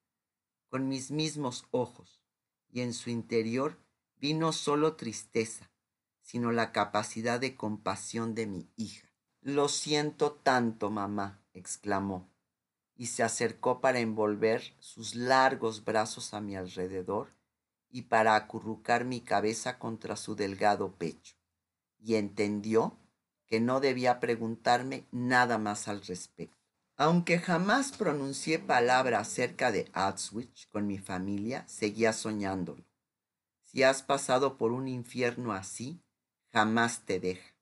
con 0.69 0.87
mis 0.87 1.11
mismos 1.11 1.67
ojos, 1.69 2.26
y 2.71 2.81
en 2.81 2.93
su 2.93 3.09
interior 3.09 3.77
vi 4.17 4.33
no 4.33 4.51
solo 4.51 4.95
tristeza, 4.95 5.71
sino 6.21 6.51
la 6.51 6.71
capacidad 6.71 7.39
de 7.39 7.55
compasión 7.55 8.35
de 8.35 8.47
mi 8.47 8.69
hija. 8.75 9.07
Lo 9.41 9.69
siento 9.69 10.33
tanto, 10.33 10.89
mamá, 10.89 11.41
exclamó, 11.53 12.29
y 12.95 13.07
se 13.07 13.23
acercó 13.23 13.79
para 13.79 13.99
envolver 13.99 14.75
sus 14.79 15.15
largos 15.15 15.85
brazos 15.85 16.33
a 16.33 16.41
mi 16.41 16.55
alrededor 16.55 17.29
y 17.89 18.03
para 18.03 18.35
acurrucar 18.35 19.05
mi 19.05 19.21
cabeza 19.21 19.79
contra 19.79 20.17
su 20.17 20.35
delgado 20.35 20.95
pecho, 20.95 21.35
y 21.99 22.15
entendió 22.15 22.97
que 23.45 23.61
no 23.61 23.79
debía 23.79 24.19
preguntarme 24.19 25.05
nada 25.11 25.57
más 25.57 25.87
al 25.87 26.01
respecto. 26.01 26.56
Aunque 26.97 27.39
jamás 27.39 27.91
pronuncié 27.91 28.59
palabra 28.59 29.19
acerca 29.19 29.71
de 29.71 29.89
Auschwitz 29.93 30.65
con 30.67 30.87
mi 30.87 30.97
familia, 30.97 31.65
seguía 31.67 32.11
soñándolo. 32.11 32.83
Si 33.63 33.83
has 33.83 34.03
pasado 34.03 34.57
por 34.57 34.71
un 34.71 34.87
infierno 34.87 35.53
así, 35.53 36.01
jamás 36.51 37.05
te 37.05 37.19
deja 37.19 37.57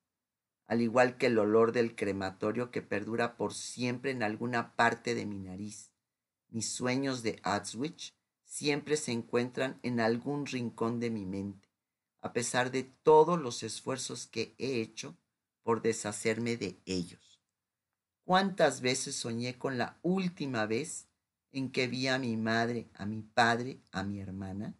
al 0.67 0.81
igual 0.81 1.17
que 1.17 1.27
el 1.27 1.37
olor 1.37 1.71
del 1.71 1.95
crematorio 1.95 2.71
que 2.71 2.81
perdura 2.81 3.37
por 3.37 3.53
siempre 3.53 4.11
en 4.11 4.23
alguna 4.23 4.75
parte 4.75 5.13
de 5.13 5.25
mi 5.25 5.37
nariz. 5.37 5.91
Mis 6.49 6.71
sueños 6.73 7.23
de 7.23 7.39
Auschwitz 7.43 8.13
siempre 8.43 8.97
se 8.97 9.11
encuentran 9.11 9.79
en 9.83 9.99
algún 9.99 10.45
rincón 10.45 10.99
de 10.99 11.09
mi 11.09 11.25
mente, 11.25 11.69
a 12.21 12.33
pesar 12.33 12.71
de 12.71 12.83
todos 12.83 13.39
los 13.39 13.63
esfuerzos 13.63 14.27
que 14.27 14.55
he 14.57 14.81
hecho 14.81 15.17
por 15.63 15.81
deshacerme 15.81 16.57
de 16.57 16.79
ellos. 16.85 17.34
¿Cuántas 18.25 18.81
veces 18.81 19.15
soñé 19.15 19.55
con 19.55 19.77
la 19.77 19.99
última 20.01 20.65
vez 20.65 21.07
en 21.51 21.71
que 21.71 21.87
vi 21.87 22.07
a 22.07 22.17
mi 22.17 22.37
madre, 22.37 22.89
a 22.95 23.05
mi 23.05 23.21
padre, 23.21 23.83
a 23.91 24.01
mi 24.01 24.19
hermana? 24.19 24.75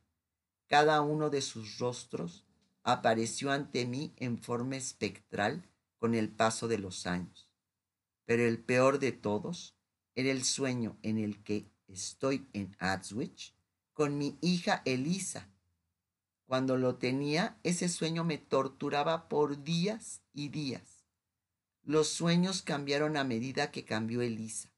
Cada 0.66 1.02
uno 1.02 1.30
de 1.30 1.42
sus 1.42 1.78
rostros 1.78 2.44
apareció 2.82 3.52
ante 3.52 3.86
mí 3.86 4.16
en 4.18 4.40
forma 4.40 4.78
espectral 4.78 5.70
con 6.00 6.16
el 6.16 6.30
paso 6.30 6.68
de 6.68 6.80
los 6.80 7.06
años. 7.06 7.48
Pero 8.26 8.44
el 8.44 8.58
peor 8.58 8.98
de 8.98 9.12
todos 9.12 9.76
era 10.16 10.32
el 10.32 10.44
sueño 10.44 10.98
en 11.04 11.20
el 11.20 11.44
que 11.44 11.70
estoy 11.88 12.50
en 12.54 12.76
Auschwitz 12.80 13.54
con 13.94 14.18
mi 14.18 14.40
hija 14.42 14.82
Elisa. 14.86 15.52
Cuando 16.48 16.78
lo 16.78 16.96
tenía, 16.96 17.60
ese 17.62 17.90
sueño 17.90 18.24
me 18.24 18.40
torturaba 18.40 19.30
por 19.30 19.64
días 19.64 20.24
y 20.34 20.50
días. 20.50 20.95
Los 21.86 22.10
sueños 22.10 22.62
cambiaron 22.62 23.16
a 23.16 23.24
medida 23.24 23.72
que 23.72 23.86
cambió 23.86 24.22
Elisa. 24.22 24.74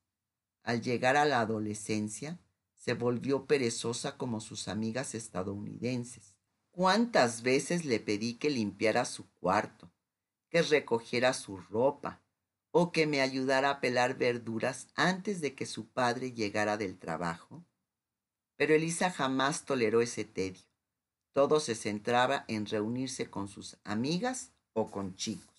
Al 0.61 0.81
llegar 0.81 1.17
a 1.17 1.25
la 1.25 1.39
adolescencia, 1.39 2.39
se 2.75 2.93
volvió 2.93 3.45
perezosa 3.45 4.17
como 4.17 4.41
sus 4.41 4.67
amigas 4.67 5.15
estadounidenses. 5.15 6.35
¿Cuántas 6.71 7.41
veces 7.41 7.85
le 7.85 7.99
pedí 7.99 8.35
que 8.35 8.49
limpiara 8.49 9.05
su 9.05 9.27
cuarto, 9.39 9.89
que 10.49 10.61
recogiera 10.61 11.33
su 11.33 11.57
ropa 11.57 12.21
o 12.71 12.91
que 12.91 13.07
me 13.07 13.21
ayudara 13.21 13.71
a 13.71 13.79
pelar 13.79 14.17
verduras 14.17 14.87
antes 14.95 15.41
de 15.41 15.55
que 15.55 15.65
su 15.65 15.87
padre 15.87 16.33
llegara 16.33 16.77
del 16.77 16.99
trabajo. 16.99 17.65
Pero 18.55 18.75
Elisa 18.75 19.09
jamás 19.09 19.65
toleró 19.65 20.01
ese 20.01 20.25
tedio. 20.25 20.61
Todo 21.33 21.59
se 21.59 21.73
centraba 21.73 22.45
en 22.47 22.67
reunirse 22.67 23.31
con 23.31 23.47
sus 23.47 23.77
amigas 23.83 24.51
o 24.73 24.91
con 24.91 25.15
chicos. 25.15 25.56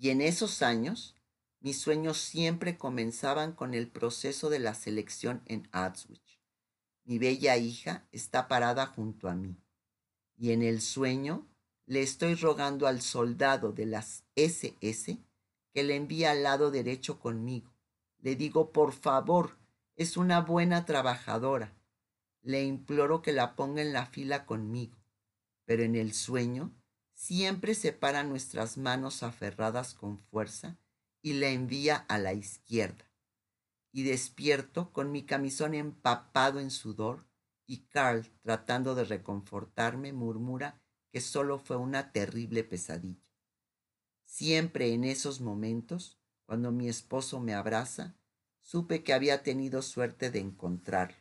Y 0.00 0.10
en 0.10 0.20
esos 0.20 0.62
años, 0.62 1.16
mis 1.58 1.80
sueños 1.80 2.18
siempre 2.18 2.78
comenzaban 2.78 3.52
con 3.52 3.74
el 3.74 3.90
proceso 3.90 4.48
de 4.48 4.60
la 4.60 4.74
selección 4.74 5.42
en 5.46 5.68
Auschwitz. 5.72 6.38
Mi 7.02 7.18
bella 7.18 7.56
hija 7.56 8.06
está 8.12 8.46
parada 8.46 8.86
junto 8.86 9.28
a 9.28 9.34
mí. 9.34 9.56
Y 10.36 10.52
en 10.52 10.62
el 10.62 10.80
sueño 10.80 11.48
le 11.84 12.02
estoy 12.02 12.36
rogando 12.36 12.86
al 12.86 13.00
soldado 13.00 13.72
de 13.72 13.86
las 13.86 14.22
SS 14.36 15.18
que 15.72 15.82
le 15.82 15.96
envíe 15.96 16.26
al 16.26 16.44
lado 16.44 16.70
derecho 16.70 17.18
conmigo. 17.18 17.74
Le 18.20 18.36
digo, 18.36 18.70
por 18.70 18.92
favor, 18.92 19.58
es 19.96 20.16
una 20.16 20.42
buena 20.42 20.84
trabajadora. 20.84 21.76
Le 22.42 22.62
imploro 22.62 23.20
que 23.20 23.32
la 23.32 23.56
ponga 23.56 23.82
en 23.82 23.92
la 23.92 24.06
fila 24.06 24.46
conmigo. 24.46 24.96
Pero 25.64 25.82
en 25.82 25.96
el 25.96 26.12
sueño 26.12 26.72
siempre 27.18 27.74
separa 27.74 28.22
nuestras 28.22 28.78
manos 28.78 29.24
aferradas 29.24 29.92
con 29.92 30.18
fuerza 30.18 30.78
y 31.20 31.32
la 31.32 31.48
envía 31.48 31.96
a 31.96 32.16
la 32.16 32.32
izquierda. 32.32 33.10
Y 33.90 34.04
despierto 34.04 34.92
con 34.92 35.10
mi 35.10 35.24
camisón 35.24 35.74
empapado 35.74 36.60
en 36.60 36.70
sudor 36.70 37.26
y 37.66 37.88
Carl, 37.88 38.24
tratando 38.42 38.94
de 38.94 39.04
reconfortarme, 39.04 40.12
murmura 40.12 40.80
que 41.10 41.20
solo 41.20 41.58
fue 41.58 41.76
una 41.76 42.12
terrible 42.12 42.62
pesadilla. 42.62 43.26
Siempre 44.24 44.92
en 44.92 45.02
esos 45.02 45.40
momentos, 45.40 46.20
cuando 46.46 46.70
mi 46.70 46.88
esposo 46.88 47.40
me 47.40 47.52
abraza, 47.52 48.16
supe 48.62 49.02
que 49.02 49.12
había 49.12 49.42
tenido 49.42 49.82
suerte 49.82 50.30
de 50.30 50.38
encontrarlo. 50.38 51.18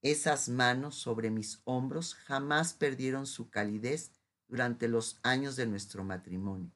Esas 0.00 0.48
manos 0.48 0.94
sobre 0.94 1.30
mis 1.30 1.60
hombros 1.64 2.14
jamás 2.14 2.72
perdieron 2.72 3.26
su 3.26 3.50
calidez 3.50 4.12
durante 4.52 4.86
los 4.86 5.18
años 5.22 5.56
de 5.56 5.66
nuestro 5.66 6.04
matrimonio. 6.04 6.70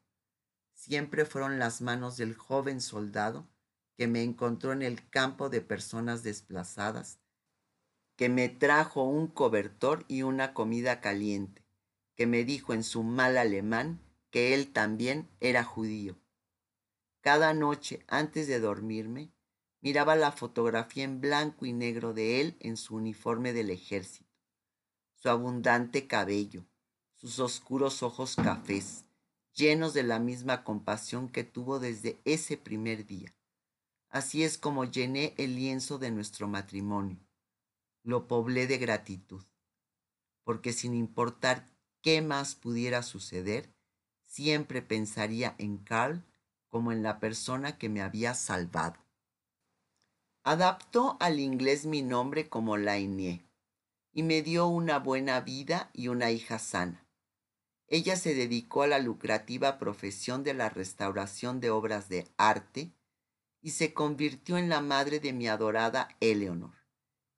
Siempre 0.73 1.26
fueron 1.26 1.59
las 1.59 1.83
manos 1.83 2.16
del 2.16 2.35
joven 2.35 2.80
soldado 2.80 3.47
que 3.99 4.06
me 4.06 4.23
encontró 4.23 4.73
en 4.73 4.80
el 4.80 5.06
campo 5.11 5.50
de 5.50 5.61
personas 5.61 6.23
desplazadas, 6.23 7.18
que 8.16 8.30
me 8.30 8.49
trajo 8.49 9.04
un 9.04 9.26
cobertor 9.26 10.06
y 10.09 10.23
una 10.23 10.54
comida 10.54 11.02
caliente, 11.02 11.66
que 12.14 12.26
me 12.26 12.45
dijo 12.45 12.73
en 12.73 12.83
su 12.83 13.02
mal 13.02 13.37
alemán 13.37 14.00
que 14.30 14.54
él 14.54 14.73
también 14.73 15.28
era 15.40 15.62
judío. 15.62 16.16
Cada 17.21 17.52
noche 17.52 18.06
antes 18.09 18.47
de 18.47 18.59
dormirme, 18.59 19.35
miraba 19.83 20.16
la 20.16 20.33
fotografía 20.33 21.04
en 21.04 21.21
blanco 21.21 21.66
y 21.66 21.75
negro 21.75 22.14
de 22.14 22.40
él 22.40 22.56
en 22.61 22.78
su 22.78 22.97
uniforme 22.97 23.52
del 23.52 23.68
ejército, 23.68 24.33
su 25.12 25.28
abundante 25.28 26.06
cabello, 26.06 26.64
sus 27.16 27.38
oscuros 27.38 28.02
ojos 28.02 28.37
cafés, 28.37 29.04
llenos 29.54 29.94
de 29.94 30.02
la 30.02 30.18
misma 30.18 30.64
compasión 30.64 31.28
que 31.28 31.44
tuvo 31.44 31.78
desde 31.78 32.20
ese 32.25 32.56
primer 32.56 33.06
día. 33.06 33.35
Así 34.08 34.44
es 34.44 34.58
como 34.58 34.85
llené 34.85 35.35
el 35.38 35.56
lienzo 35.56 35.99
de 35.99 36.11
nuestro 36.11 36.46
matrimonio. 36.46 37.18
Lo 38.02 38.28
poblé 38.28 38.66
de 38.66 38.78
gratitud, 38.78 39.44
porque 40.44 40.73
sin 40.73 40.94
importar 40.94 41.66
qué 42.02 42.23
más 42.23 42.54
pudiera 42.54 43.02
suceder, 43.02 43.75
siempre 44.25 44.82
pensaría 44.82 45.54
en 45.58 45.78
Carl 45.78 46.23
como 46.68 46.92
en 46.92 47.02
la 47.02 47.18
persona 47.18 47.78
que 47.78 47.88
me 47.88 48.02
había 48.02 48.35
salvado. 48.35 49.00
Adaptó 50.44 51.16
al 51.18 51.40
inglés 51.40 51.87
mi 51.87 52.02
nombre 52.02 52.49
como 52.49 52.76
Lainie 52.76 53.44
y 54.12 54.23
me 54.23 54.42
dio 54.42 54.66
una 54.66 54.99
buena 54.99 55.40
vida 55.40 55.90
y 55.92 56.08
una 56.08 56.30
hija 56.30 56.58
sana. 56.58 57.05
Ella 57.88 58.16
se 58.16 58.35
dedicó 58.35 58.83
a 58.83 58.88
la 58.88 58.99
lucrativa 58.99 59.78
profesión 59.78 60.43
de 60.43 60.55
la 60.55 60.69
restauración 60.69 61.61
de 61.61 61.71
obras 61.71 62.09
de 62.09 62.26
arte 62.37 62.93
y 63.61 63.71
se 63.71 63.95
convirtió 63.95 64.59
en 64.59 64.69
la 64.69 64.81
madre 64.81 65.21
de 65.21 65.33
mi 65.33 65.47
adorada 65.47 66.09
Eleonor, 66.21 66.75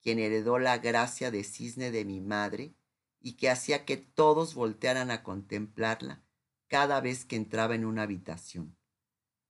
quien 0.00 0.18
heredó 0.18 0.58
la 0.58 0.78
gracia 0.78 1.30
de 1.30 1.44
cisne 1.44 1.90
de 1.90 2.04
mi 2.04 2.20
madre 2.20 2.74
y 3.20 3.34
que 3.34 3.50
hacía 3.50 3.84
que 3.84 3.96
todos 3.96 4.54
voltearan 4.54 5.10
a 5.10 5.22
contemplarla 5.22 6.22
cada 6.66 7.00
vez 7.00 7.24
que 7.24 7.36
entraba 7.36 7.74
en 7.74 7.84
una 7.84 8.02
habitación. 8.02 8.76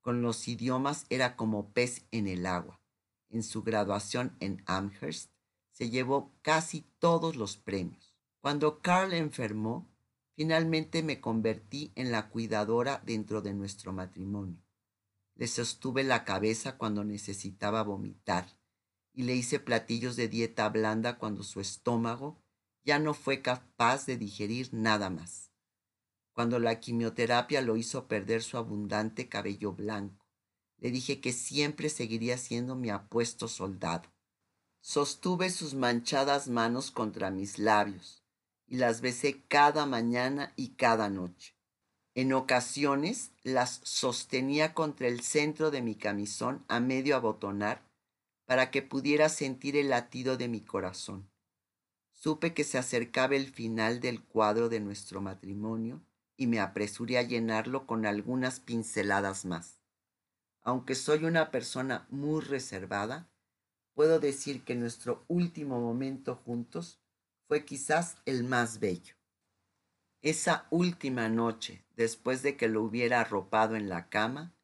Con 0.01 0.23
los 0.23 0.49
idiomas 0.49 1.07
era 1.11 1.37
como 1.37 1.73
pez 1.73 2.07
en 2.13 2.27
el 2.27 2.47
agua. 2.47 2.81
En 3.29 3.43
su 3.43 3.63
graduación 3.63 4.37
en 4.41 4.63
Amherst 4.67 5.31
se 5.71 5.91
llevó 5.91 6.33
casi 6.43 6.83
todos 6.99 7.37
los 7.37 7.57
premios. 7.57 8.17
Cuando 8.41 8.81
Carl 8.81 9.13
enfermó, 9.13 9.89
Finalmente 10.39 11.03
me 11.03 11.21
convertí 11.21 11.91
en 11.97 12.13
la 12.13 12.29
cuidadora 12.29 13.03
dentro 13.05 13.43
de 13.43 13.55
nuestro 13.55 13.93
matrimonio. 13.93 14.63
Le 15.35 15.49
sostuve 15.49 16.05
la 16.05 16.25
cabeza 16.25 16.79
cuando 16.79 17.03
necesitaba 17.03 17.83
vomitar 17.83 18.47
y 19.13 19.25
le 19.25 19.35
hice 19.35 19.59
platillos 19.59 20.15
de 20.15 20.29
dieta 20.29 20.69
blanda 20.69 21.19
cuando 21.19 21.43
su 21.43 21.61
estómago 21.61 22.41
ya 22.85 23.01
no 23.01 23.15
fue 23.15 23.43
capaz 23.43 24.07
de 24.07 24.17
digerir 24.17 24.69
nada 24.73 25.11
más. 25.11 25.51
Cuando 26.35 26.61
la 26.61 26.79
quimioterapia 26.79 27.61
lo 27.61 27.77
hizo 27.77 28.07
perder 28.07 28.45
su 28.45 28.59
abundante 28.59 29.29
cabello 29.29 29.73
blanco, 29.73 30.25
le 30.77 30.93
dije 30.93 31.21
que 31.21 31.33
siempre 31.33 31.89
seguiría 31.89 32.39
siendo 32.39 32.77
mi 32.77 32.91
apuesto 32.91 33.49
soldado. 33.49 34.09
Sostuve 34.83 35.51
sus 35.51 35.75
manchadas 35.75 36.47
manos 36.47 36.93
contra 36.93 37.33
mis 37.33 37.59
labios 37.59 38.18
y 38.69 38.77
las 38.77 39.01
besé 39.01 39.43
cada 39.49 39.87
mañana 39.87 40.53
y 40.57 40.71
cada 40.71 41.09
noche. 41.09 41.55
En 42.15 42.33
ocasiones 42.33 43.33
las 43.43 43.81
sostenía 43.85 44.75
contra 44.75 45.09
el 45.09 45.21
centro 45.21 45.71
de 45.71 45.83
mi 45.83 45.95
camisón 45.95 46.65
a 46.69 46.81
medio 46.81 47.17
abotonar 47.17 47.83
para 48.45 48.71
que 48.71 48.83
pudiera 48.83 49.29
sentir 49.29 49.77
el 49.77 49.91
latido 49.91 50.37
de 50.37 50.49
mi 50.49 50.61
corazón. 50.61 51.29
Supe 52.13 52.55
que 52.55 52.65
se 52.65 52.79
acercaba 52.79 53.37
el 53.37 53.47
final 53.47 54.01
del 54.01 54.23
cuadro 54.23 54.69
de 54.69 54.81
nuestro 54.81 55.21
matrimonio 55.21 56.03
y 56.37 56.47
me 56.47 56.59
apresuré 56.59 57.19
a 57.19 57.23
llenarlo 57.23 57.87
con 57.87 58.07
algunas 58.07 58.59
pinceladas 58.59 59.45
más. 59.45 59.81
Aunque 60.63 60.95
soy 60.95 61.25
una 61.25 61.51
persona 61.51 62.07
muy 62.11 62.41
reservada, 62.41 63.29
puedo 63.95 64.19
decir 64.19 64.65
que 64.65 64.75
nuestro 64.75 65.25
último 65.29 65.81
momento 65.81 66.37
juntos 66.37 66.99
fue 67.49 67.65
quizás 67.65 68.19
el 68.27 68.45
más 68.45 68.79
bello. 68.79 69.15
Esa 70.21 70.67
última 70.71 71.31
noche, 71.31 71.83
después 71.97 72.43
de 72.43 72.59
que 72.59 72.69
lo 72.69 72.83
hubiera 72.83 73.21
arropado 73.21 73.75
en 73.75 73.89
la 73.89 74.11
cama, 74.11 74.55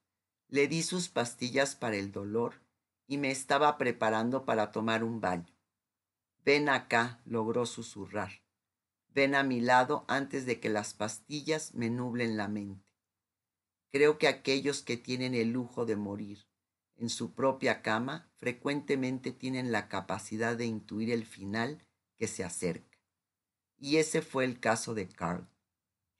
le 0.48 0.68
di 0.68 0.82
sus 0.82 1.08
pastillas 1.08 1.74
para 1.76 1.96
el 1.96 2.12
dolor 2.12 2.60
y 3.06 3.16
me 3.16 3.30
estaba 3.30 3.78
preparando 3.78 4.44
para 4.44 4.70
tomar 4.70 5.02
un 5.02 5.20
baño. 5.20 5.56
Ven 6.44 6.68
acá, 6.68 7.22
logró 7.24 7.64
susurrar. 7.64 8.42
Ven 9.08 9.34
a 9.34 9.42
mi 9.42 9.60
lado 9.60 10.04
antes 10.06 10.44
de 10.44 10.60
que 10.60 10.68
las 10.68 10.92
pastillas 10.92 11.74
me 11.74 11.88
nublen 11.88 12.36
la 12.36 12.48
mente. 12.48 12.84
Creo 13.90 14.18
que 14.18 14.28
aquellos 14.28 14.82
que 14.82 14.98
tienen 14.98 15.34
el 15.34 15.52
lujo 15.52 15.86
de 15.86 15.96
morir 15.96 16.46
en 16.96 17.08
su 17.08 17.32
propia 17.32 17.80
cama 17.80 18.28
frecuentemente 18.36 19.32
tienen 19.32 19.72
la 19.72 19.88
capacidad 19.88 20.56
de 20.56 20.66
intuir 20.66 21.10
el 21.10 21.24
final 21.24 21.83
que 22.16 22.28
se 22.28 22.44
acerca. 22.44 22.98
Y 23.78 23.96
ese 23.96 24.22
fue 24.22 24.44
el 24.44 24.60
caso 24.60 24.94
de 24.94 25.08
Carl. 25.08 25.48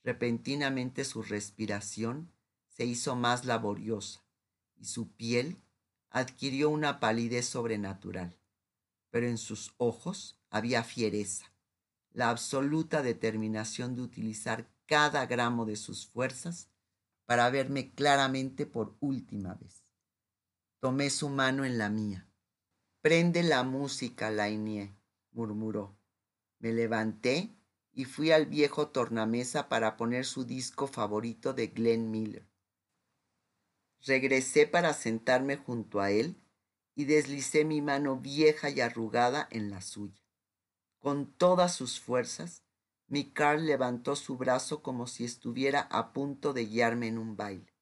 Repentinamente 0.02 1.04
su 1.04 1.22
respiración 1.22 2.32
se 2.68 2.84
hizo 2.84 3.16
más 3.16 3.44
laboriosa 3.44 4.24
y 4.76 4.86
su 4.86 5.12
piel 5.12 5.62
adquirió 6.10 6.70
una 6.70 7.00
palidez 7.00 7.46
sobrenatural, 7.46 8.36
pero 9.10 9.26
en 9.26 9.38
sus 9.38 9.74
ojos 9.78 10.38
había 10.50 10.84
fiereza, 10.84 11.52
la 12.12 12.30
absoluta 12.30 13.02
determinación 13.02 13.96
de 13.96 14.02
utilizar 14.02 14.68
cada 14.86 15.26
gramo 15.26 15.64
de 15.64 15.76
sus 15.76 16.06
fuerzas 16.06 16.68
para 17.26 17.48
verme 17.50 17.92
claramente 17.94 18.66
por 18.66 18.96
última 19.00 19.54
vez. 19.54 19.82
Tomé 20.80 21.10
su 21.10 21.30
mano 21.30 21.64
en 21.64 21.78
la 21.78 21.88
mía. 21.88 22.28
Prende 23.00 23.42
la 23.42 23.64
música, 23.64 24.30
Lainie, 24.30 24.94
murmuró. 25.34 25.98
Me 26.58 26.72
levanté 26.72 27.54
y 27.92 28.06
fui 28.06 28.30
al 28.30 28.46
viejo 28.46 28.88
tornamesa 28.88 29.68
para 29.68 29.96
poner 29.96 30.24
su 30.24 30.44
disco 30.44 30.86
favorito 30.86 31.52
de 31.52 31.68
Glenn 31.68 32.10
Miller. 32.10 32.48
Regresé 34.00 34.66
para 34.66 34.92
sentarme 34.94 35.56
junto 35.56 36.00
a 36.00 36.10
él 36.10 36.40
y 36.94 37.04
deslicé 37.04 37.64
mi 37.64 37.82
mano 37.82 38.18
vieja 38.18 38.70
y 38.70 38.80
arrugada 38.80 39.48
en 39.50 39.70
la 39.70 39.80
suya. 39.80 40.22
Con 41.00 41.32
todas 41.32 41.74
sus 41.74 42.00
fuerzas, 42.00 42.64
mi 43.06 43.30
Carl 43.30 43.66
levantó 43.66 44.16
su 44.16 44.36
brazo 44.36 44.82
como 44.82 45.06
si 45.06 45.24
estuviera 45.24 45.80
a 45.90 46.12
punto 46.12 46.52
de 46.52 46.66
guiarme 46.66 47.08
en 47.08 47.18
un 47.18 47.36
baile. 47.36 47.74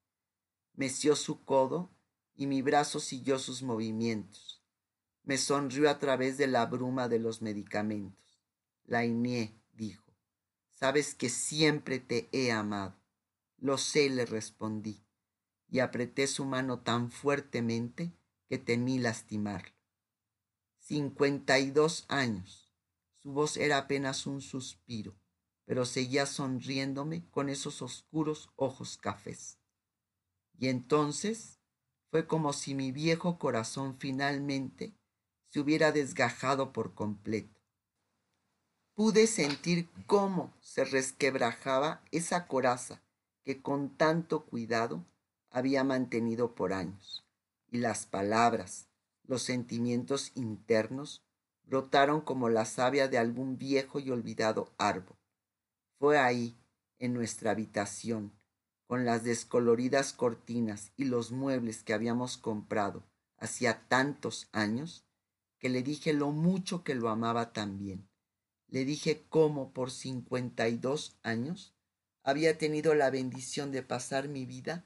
Meció 0.75 1.17
su 1.17 1.45
codo 1.45 1.91
y 2.35 2.47
mi 2.47 2.63
brazo 2.63 2.99
siguió 2.99 3.39
sus 3.39 3.63
movimientos. 3.63 4.62
Me 5.25 5.39
sonrió 5.39 5.89
a 5.89 5.99
través 5.99 6.37
de 6.37 6.49
la 6.49 6.67
bruma 6.67 7.09
de 7.09 7.19
los 7.19 7.43
medicamentos. 7.43 8.41
Lainie 8.85 9.55
dijo, 9.73 10.13
sabes 10.71 11.15
que 11.15 11.29
siempre 11.29 12.01
te 12.01 12.29
he 12.33 12.51
amado. 12.51 12.97
Lo 13.59 13.79
sé, 13.79 14.11
le 14.11 14.27
respondí, 14.27 15.05
y 15.69 15.79
apreté 15.79 16.27
su 16.27 16.45
mano 16.45 16.81
tan 16.81 17.11
fuertemente 17.13 18.13
que 18.49 18.59
temí 18.59 18.99
lastimarlo. 18.99 19.73
Cincuenta 20.81 21.61
y 21.61 21.71
dos 21.71 22.05
años. 22.09 22.73
Su 23.21 23.33
voz 23.33 23.57
era 23.57 23.79
apenas 23.79 24.27
un 24.27 24.41
suspiro, 24.41 25.15
pero 25.65 25.85
seguía 25.85 26.27
sonriéndome 26.27 27.25
con 27.31 27.49
esos 27.49 27.81
oscuros 27.81 28.51
ojos 28.57 28.99
cafés. 28.99 29.59
Y 30.59 30.67
entonces 30.67 31.61
fue 32.11 32.27
como 32.27 32.53
si 32.53 32.75
mi 32.75 32.91
viejo 32.91 33.39
corazón 33.39 33.97
finalmente 33.99 34.99
se 35.53 35.61
hubiera 35.61 35.93
desgajado 35.93 36.73
por 36.73 36.95
completo. 36.95 37.61
pude 38.95 39.27
sentir 39.27 39.91
cómo 40.07 40.55
se 40.61 40.85
resquebrajaba 40.85 42.03
esa 42.11 42.47
coraza 42.47 43.03
que 43.45 43.61
con 43.61 43.91
tanto 43.91 44.47
cuidado 44.47 45.05
había 45.51 45.85
mantenido 45.85 46.55
por 46.55 46.73
años, 46.73 47.27
y 47.71 47.79
las 47.79 48.07
palabras, 48.07 48.89
los 49.25 49.43
sentimientos 49.43 50.33
internos 50.35 51.23
brotaron 51.65 52.23
como 52.23 52.49
la 52.49 52.65
savia 52.65 53.09
de 53.09 53.19
algún 53.19 53.59
viejo 53.59 53.99
y 54.01 54.11
olvidado 54.11 54.73
árbol. 54.79 55.19
Fue 55.99 56.19
ahí, 56.19 56.57
en 56.99 57.13
nuestra 57.13 57.51
habitación, 57.51 58.33
con 58.87 59.05
las 59.05 59.23
descoloridas 59.23 60.15
cortinas 60.15 60.93
y 60.97 61.05
los 61.05 61.31
muebles 61.31 61.83
que 61.83 61.93
habíamos 61.93 62.39
comprado 62.39 63.03
hacía 63.37 63.87
tantos 63.89 64.49
años, 64.53 65.05
que 65.63 65.69
le 65.69 65.85
dije 65.85 66.13
lo 66.13 66.33
mucho 66.33 66.83
que 66.83 66.97
lo 66.97 67.09
amaba 67.09 67.53
también. 67.53 68.09
Le 68.67 68.85
dije 68.85 69.23
cómo 69.29 69.73
por 69.73 69.93
cincuenta 69.93 70.69
y 70.69 70.77
dos 70.77 71.17
años 71.23 71.73
había 72.25 72.59
tenido 72.59 72.97
la 72.97 73.11
bendición 73.11 73.71
de 73.71 73.85
pasar 73.85 74.27
mi 74.27 74.45
vida 74.45 74.85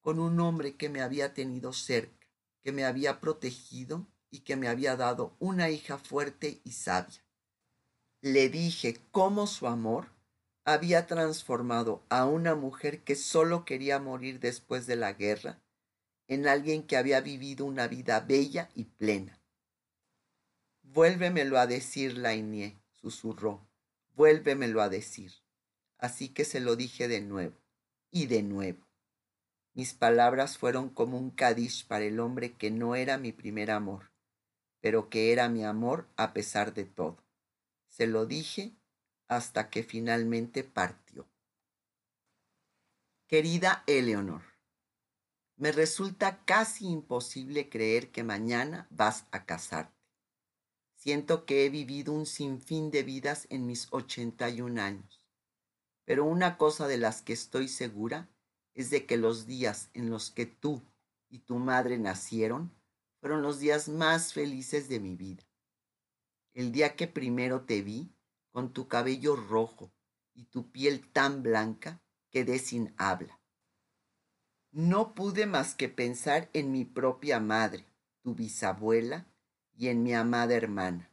con 0.00 0.18
un 0.18 0.40
hombre 0.40 0.74
que 0.74 0.88
me 0.88 1.00
había 1.00 1.32
tenido 1.32 1.72
cerca, 1.72 2.26
que 2.64 2.72
me 2.72 2.84
había 2.84 3.20
protegido 3.20 4.08
y 4.28 4.40
que 4.40 4.56
me 4.56 4.66
había 4.66 4.96
dado 4.96 5.36
una 5.38 5.70
hija 5.70 5.96
fuerte 5.96 6.60
y 6.64 6.72
sabia. 6.72 7.24
Le 8.20 8.48
dije 8.48 8.98
cómo 9.12 9.46
su 9.46 9.68
amor 9.68 10.08
había 10.64 11.06
transformado 11.06 12.02
a 12.08 12.26
una 12.26 12.56
mujer 12.56 13.04
que 13.04 13.14
solo 13.14 13.64
quería 13.64 14.00
morir 14.00 14.40
después 14.40 14.88
de 14.88 14.96
la 14.96 15.12
guerra 15.12 15.62
en 16.26 16.48
alguien 16.48 16.82
que 16.82 16.96
había 16.96 17.20
vivido 17.20 17.64
una 17.64 17.86
vida 17.86 18.18
bella 18.18 18.70
y 18.74 18.86
plena. 18.86 19.40
Vuélvemelo 20.96 21.58
a 21.58 21.66
decir, 21.66 22.16
Lainie, 22.16 22.80
susurró. 22.90 23.68
Vuélvemelo 24.14 24.80
a 24.80 24.88
decir. 24.88 25.30
Así 25.98 26.30
que 26.30 26.46
se 26.46 26.58
lo 26.58 26.74
dije 26.74 27.06
de 27.06 27.20
nuevo 27.20 27.60
y 28.10 28.28
de 28.28 28.42
nuevo. 28.42 28.88
Mis 29.74 29.92
palabras 29.92 30.56
fueron 30.56 30.88
como 30.88 31.18
un 31.18 31.30
kadish 31.30 31.86
para 31.86 32.06
el 32.06 32.18
hombre 32.18 32.54
que 32.54 32.70
no 32.70 32.96
era 32.96 33.18
mi 33.18 33.32
primer 33.32 33.70
amor, 33.70 34.10
pero 34.80 35.10
que 35.10 35.34
era 35.34 35.50
mi 35.50 35.64
amor 35.64 36.08
a 36.16 36.32
pesar 36.32 36.72
de 36.72 36.86
todo. 36.86 37.22
Se 37.88 38.06
lo 38.06 38.24
dije 38.24 38.74
hasta 39.28 39.68
que 39.68 39.82
finalmente 39.82 40.64
partió. 40.64 41.28
Querida 43.26 43.84
Eleonor, 43.86 44.44
me 45.56 45.72
resulta 45.72 46.42
casi 46.46 46.86
imposible 46.86 47.68
creer 47.68 48.10
que 48.10 48.24
mañana 48.24 48.86
vas 48.88 49.26
a 49.30 49.44
casarte. 49.44 49.95
Siento 51.06 51.46
que 51.46 51.64
he 51.64 51.68
vivido 51.68 52.12
un 52.12 52.26
sinfín 52.26 52.90
de 52.90 53.04
vidas 53.04 53.46
en 53.48 53.64
mis 53.64 53.86
81 53.92 54.82
años, 54.82 55.22
pero 56.04 56.24
una 56.24 56.58
cosa 56.58 56.88
de 56.88 56.98
las 56.98 57.22
que 57.22 57.32
estoy 57.32 57.68
segura 57.68 58.28
es 58.74 58.90
de 58.90 59.06
que 59.06 59.16
los 59.16 59.46
días 59.46 59.88
en 59.94 60.10
los 60.10 60.32
que 60.32 60.46
tú 60.46 60.82
y 61.28 61.38
tu 61.38 61.60
madre 61.60 61.96
nacieron 61.96 62.74
fueron 63.20 63.42
los 63.42 63.60
días 63.60 63.88
más 63.88 64.32
felices 64.32 64.88
de 64.88 64.98
mi 64.98 65.14
vida. 65.14 65.44
El 66.54 66.72
día 66.72 66.96
que 66.96 67.06
primero 67.06 67.66
te 67.66 67.82
vi, 67.82 68.12
con 68.50 68.72
tu 68.72 68.88
cabello 68.88 69.36
rojo 69.36 69.92
y 70.34 70.46
tu 70.46 70.72
piel 70.72 71.08
tan 71.12 71.44
blanca, 71.44 72.02
quedé 72.32 72.58
sin 72.58 72.92
habla. 72.96 73.38
No 74.72 75.14
pude 75.14 75.46
más 75.46 75.76
que 75.76 75.88
pensar 75.88 76.50
en 76.52 76.72
mi 76.72 76.84
propia 76.84 77.38
madre, 77.38 77.86
tu 78.22 78.34
bisabuela, 78.34 79.28
y 79.76 79.88
en 79.88 80.02
mi 80.02 80.14
amada 80.14 80.54
hermana. 80.54 81.10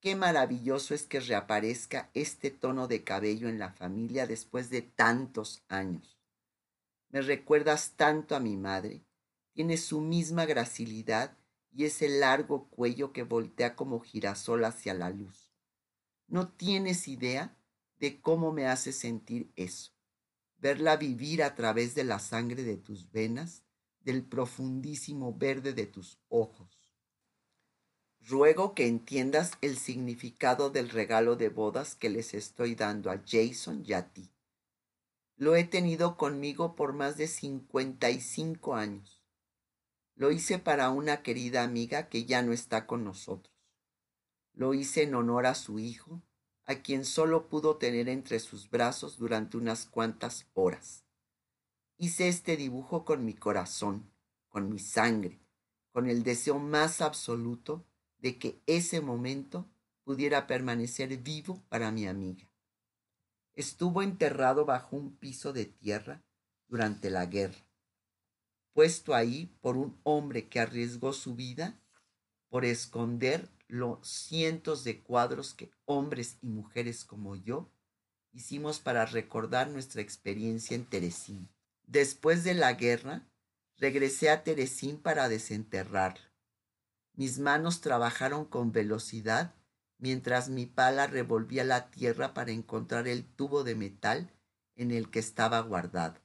Qué 0.00 0.16
maravilloso 0.16 0.94
es 0.94 1.04
que 1.04 1.20
reaparezca 1.20 2.10
este 2.12 2.50
tono 2.50 2.88
de 2.88 3.04
cabello 3.04 3.48
en 3.48 3.58
la 3.58 3.72
familia 3.72 4.26
después 4.26 4.68
de 4.68 4.82
tantos 4.82 5.62
años. 5.68 6.18
Me 7.08 7.22
recuerdas 7.22 7.94
tanto 7.96 8.36
a 8.36 8.40
mi 8.40 8.56
madre, 8.56 9.04
tiene 9.52 9.76
su 9.76 10.00
misma 10.00 10.44
gracilidad 10.44 11.38
y 11.70 11.84
ese 11.84 12.08
largo 12.08 12.68
cuello 12.68 13.12
que 13.12 13.22
voltea 13.22 13.76
como 13.76 14.00
girasol 14.00 14.64
hacia 14.64 14.94
la 14.94 15.10
luz. 15.10 15.52
No 16.26 16.48
tienes 16.48 17.08
idea 17.08 17.56
de 17.98 18.20
cómo 18.20 18.52
me 18.52 18.66
hace 18.66 18.92
sentir 18.92 19.52
eso. 19.56 19.92
Verla 20.58 20.96
vivir 20.96 21.42
a 21.42 21.54
través 21.54 21.94
de 21.94 22.04
la 22.04 22.18
sangre 22.18 22.62
de 22.62 22.76
tus 22.76 23.10
venas, 23.10 23.62
del 24.00 24.24
profundísimo 24.24 25.34
verde 25.34 25.72
de 25.72 25.86
tus 25.86 26.18
ojos. 26.28 26.73
Ruego 28.26 28.74
que 28.74 28.86
entiendas 28.86 29.52
el 29.60 29.76
significado 29.76 30.70
del 30.70 30.88
regalo 30.88 31.36
de 31.36 31.50
bodas 31.50 31.94
que 31.94 32.08
les 32.08 32.32
estoy 32.32 32.74
dando 32.74 33.10
a 33.10 33.20
Jason 33.26 33.84
y 33.86 33.92
a 33.92 34.08
ti. 34.14 34.30
Lo 35.36 35.56
he 35.56 35.64
tenido 35.64 36.16
conmigo 36.16 36.74
por 36.74 36.94
más 36.94 37.18
de 37.18 37.26
55 37.26 38.76
años. 38.76 39.22
Lo 40.14 40.30
hice 40.30 40.58
para 40.58 40.88
una 40.88 41.22
querida 41.22 41.64
amiga 41.64 42.08
que 42.08 42.24
ya 42.24 42.40
no 42.40 42.54
está 42.54 42.86
con 42.86 43.04
nosotros. 43.04 43.54
Lo 44.54 44.72
hice 44.72 45.02
en 45.02 45.16
honor 45.16 45.44
a 45.44 45.54
su 45.54 45.78
hijo, 45.78 46.22
a 46.64 46.76
quien 46.76 47.04
solo 47.04 47.48
pudo 47.48 47.76
tener 47.76 48.08
entre 48.08 48.40
sus 48.40 48.70
brazos 48.70 49.18
durante 49.18 49.58
unas 49.58 49.84
cuantas 49.84 50.46
horas. 50.54 51.04
Hice 51.98 52.28
este 52.28 52.56
dibujo 52.56 53.04
con 53.04 53.22
mi 53.26 53.34
corazón, 53.34 54.10
con 54.48 54.70
mi 54.70 54.78
sangre, 54.78 55.42
con 55.92 56.08
el 56.08 56.22
deseo 56.22 56.58
más 56.58 57.02
absoluto 57.02 57.84
de 58.24 58.38
que 58.38 58.58
ese 58.66 59.02
momento 59.02 59.68
pudiera 60.02 60.46
permanecer 60.46 61.14
vivo 61.18 61.62
para 61.68 61.90
mi 61.90 62.06
amiga. 62.06 62.48
Estuvo 63.52 64.00
enterrado 64.00 64.64
bajo 64.64 64.96
un 64.96 65.14
piso 65.14 65.52
de 65.52 65.66
tierra 65.66 66.24
durante 66.66 67.10
la 67.10 67.26
guerra, 67.26 67.68
puesto 68.72 69.14
ahí 69.14 69.54
por 69.60 69.76
un 69.76 70.00
hombre 70.04 70.48
que 70.48 70.58
arriesgó 70.58 71.12
su 71.12 71.34
vida 71.34 71.78
por 72.48 72.64
esconder 72.64 73.50
los 73.68 74.08
cientos 74.08 74.84
de 74.84 75.02
cuadros 75.02 75.52
que 75.52 75.70
hombres 75.84 76.38
y 76.40 76.46
mujeres 76.46 77.04
como 77.04 77.36
yo 77.36 77.70
hicimos 78.32 78.78
para 78.78 79.04
recordar 79.04 79.68
nuestra 79.68 80.00
experiencia 80.00 80.74
en 80.74 80.86
Teresín. 80.86 81.50
Después 81.86 82.42
de 82.42 82.54
la 82.54 82.72
guerra, 82.72 83.28
regresé 83.76 84.30
a 84.30 84.44
Teresín 84.44 84.96
para 84.96 85.28
desenterrarlo. 85.28 86.33
Mis 87.14 87.38
manos 87.38 87.80
trabajaron 87.80 88.44
con 88.44 88.72
velocidad 88.72 89.54
mientras 89.98 90.48
mi 90.48 90.66
pala 90.66 91.06
revolvía 91.06 91.64
la 91.64 91.90
tierra 91.90 92.34
para 92.34 92.50
encontrar 92.50 93.06
el 93.06 93.24
tubo 93.24 93.62
de 93.62 93.76
metal 93.76 94.32
en 94.74 94.90
el 94.90 95.10
que 95.10 95.20
estaba 95.20 95.60
guardado. 95.60 96.20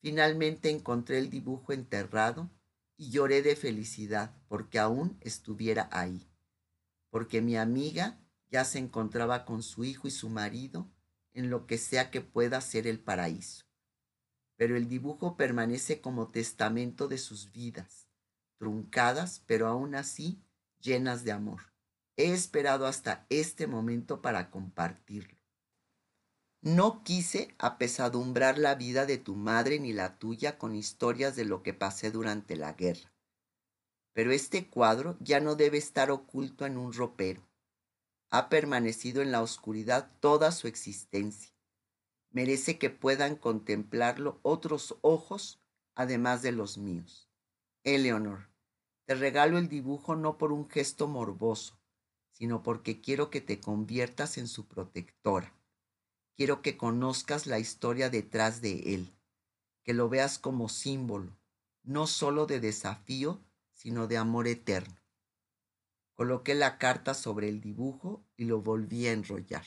Finalmente 0.00 0.70
encontré 0.70 1.18
el 1.18 1.28
dibujo 1.28 1.74
enterrado 1.74 2.50
y 2.96 3.10
lloré 3.10 3.42
de 3.42 3.56
felicidad 3.56 4.34
porque 4.48 4.78
aún 4.78 5.18
estuviera 5.20 5.88
ahí, 5.92 6.26
porque 7.10 7.42
mi 7.42 7.56
amiga 7.56 8.18
ya 8.50 8.64
se 8.64 8.78
encontraba 8.78 9.44
con 9.44 9.62
su 9.62 9.84
hijo 9.84 10.08
y 10.08 10.10
su 10.10 10.30
marido 10.30 10.90
en 11.32 11.50
lo 11.50 11.66
que 11.66 11.78
sea 11.78 12.10
que 12.10 12.22
pueda 12.22 12.60
ser 12.60 12.86
el 12.86 13.00
paraíso. 13.00 13.66
Pero 14.56 14.76
el 14.76 14.88
dibujo 14.88 15.36
permanece 15.36 16.00
como 16.00 16.28
testamento 16.28 17.08
de 17.08 17.18
sus 17.18 17.52
vidas, 17.52 18.09
truncadas, 18.60 19.42
pero 19.46 19.68
aún 19.68 19.94
así 19.94 20.38
llenas 20.80 21.24
de 21.24 21.32
amor. 21.32 21.72
He 22.16 22.34
esperado 22.34 22.86
hasta 22.86 23.24
este 23.30 23.66
momento 23.66 24.20
para 24.20 24.50
compartirlo. 24.50 25.38
No 26.60 27.02
quise 27.02 27.54
apesadumbrar 27.58 28.58
la 28.58 28.74
vida 28.74 29.06
de 29.06 29.16
tu 29.16 29.34
madre 29.34 29.80
ni 29.80 29.94
la 29.94 30.18
tuya 30.18 30.58
con 30.58 30.76
historias 30.76 31.36
de 31.36 31.46
lo 31.46 31.62
que 31.62 31.72
pasé 31.72 32.10
durante 32.10 32.54
la 32.54 32.74
guerra. 32.74 33.14
Pero 34.12 34.30
este 34.30 34.68
cuadro 34.68 35.16
ya 35.20 35.40
no 35.40 35.54
debe 35.54 35.78
estar 35.78 36.10
oculto 36.10 36.66
en 36.66 36.76
un 36.76 36.92
ropero. 36.92 37.48
Ha 38.28 38.50
permanecido 38.50 39.22
en 39.22 39.32
la 39.32 39.40
oscuridad 39.40 40.12
toda 40.20 40.52
su 40.52 40.68
existencia. 40.68 41.54
Merece 42.28 42.78
que 42.78 42.90
puedan 42.90 43.36
contemplarlo 43.36 44.38
otros 44.42 44.96
ojos 45.00 45.62
además 45.94 46.42
de 46.42 46.52
los 46.52 46.76
míos. 46.76 47.30
Eleonor, 47.84 48.49
te 49.10 49.16
regalo 49.16 49.58
el 49.58 49.68
dibujo 49.68 50.14
no 50.14 50.38
por 50.38 50.52
un 50.52 50.70
gesto 50.70 51.08
morboso, 51.08 51.76
sino 52.30 52.62
porque 52.62 53.00
quiero 53.00 53.28
que 53.28 53.40
te 53.40 53.58
conviertas 53.58 54.38
en 54.38 54.46
su 54.46 54.68
protectora 54.68 55.52
quiero 56.36 56.62
que 56.62 56.76
conozcas 56.76 57.48
la 57.48 57.58
historia 57.58 58.08
detrás 58.08 58.60
de 58.62 58.94
él, 58.94 59.12
que 59.82 59.94
lo 59.94 60.08
veas 60.08 60.38
como 60.38 60.68
símbolo, 60.68 61.36
no 61.82 62.06
solo 62.06 62.46
de 62.46 62.60
desafío, 62.60 63.42
sino 63.74 64.06
de 64.06 64.16
amor 64.16 64.46
eterno. 64.46 64.96
Coloqué 66.14 66.54
la 66.54 66.78
carta 66.78 67.12
sobre 67.12 67.48
el 67.48 67.60
dibujo 67.60 68.24
y 68.36 68.44
lo 68.44 68.62
volví 68.62 69.08
a 69.08 69.12
enrollar. 69.12 69.66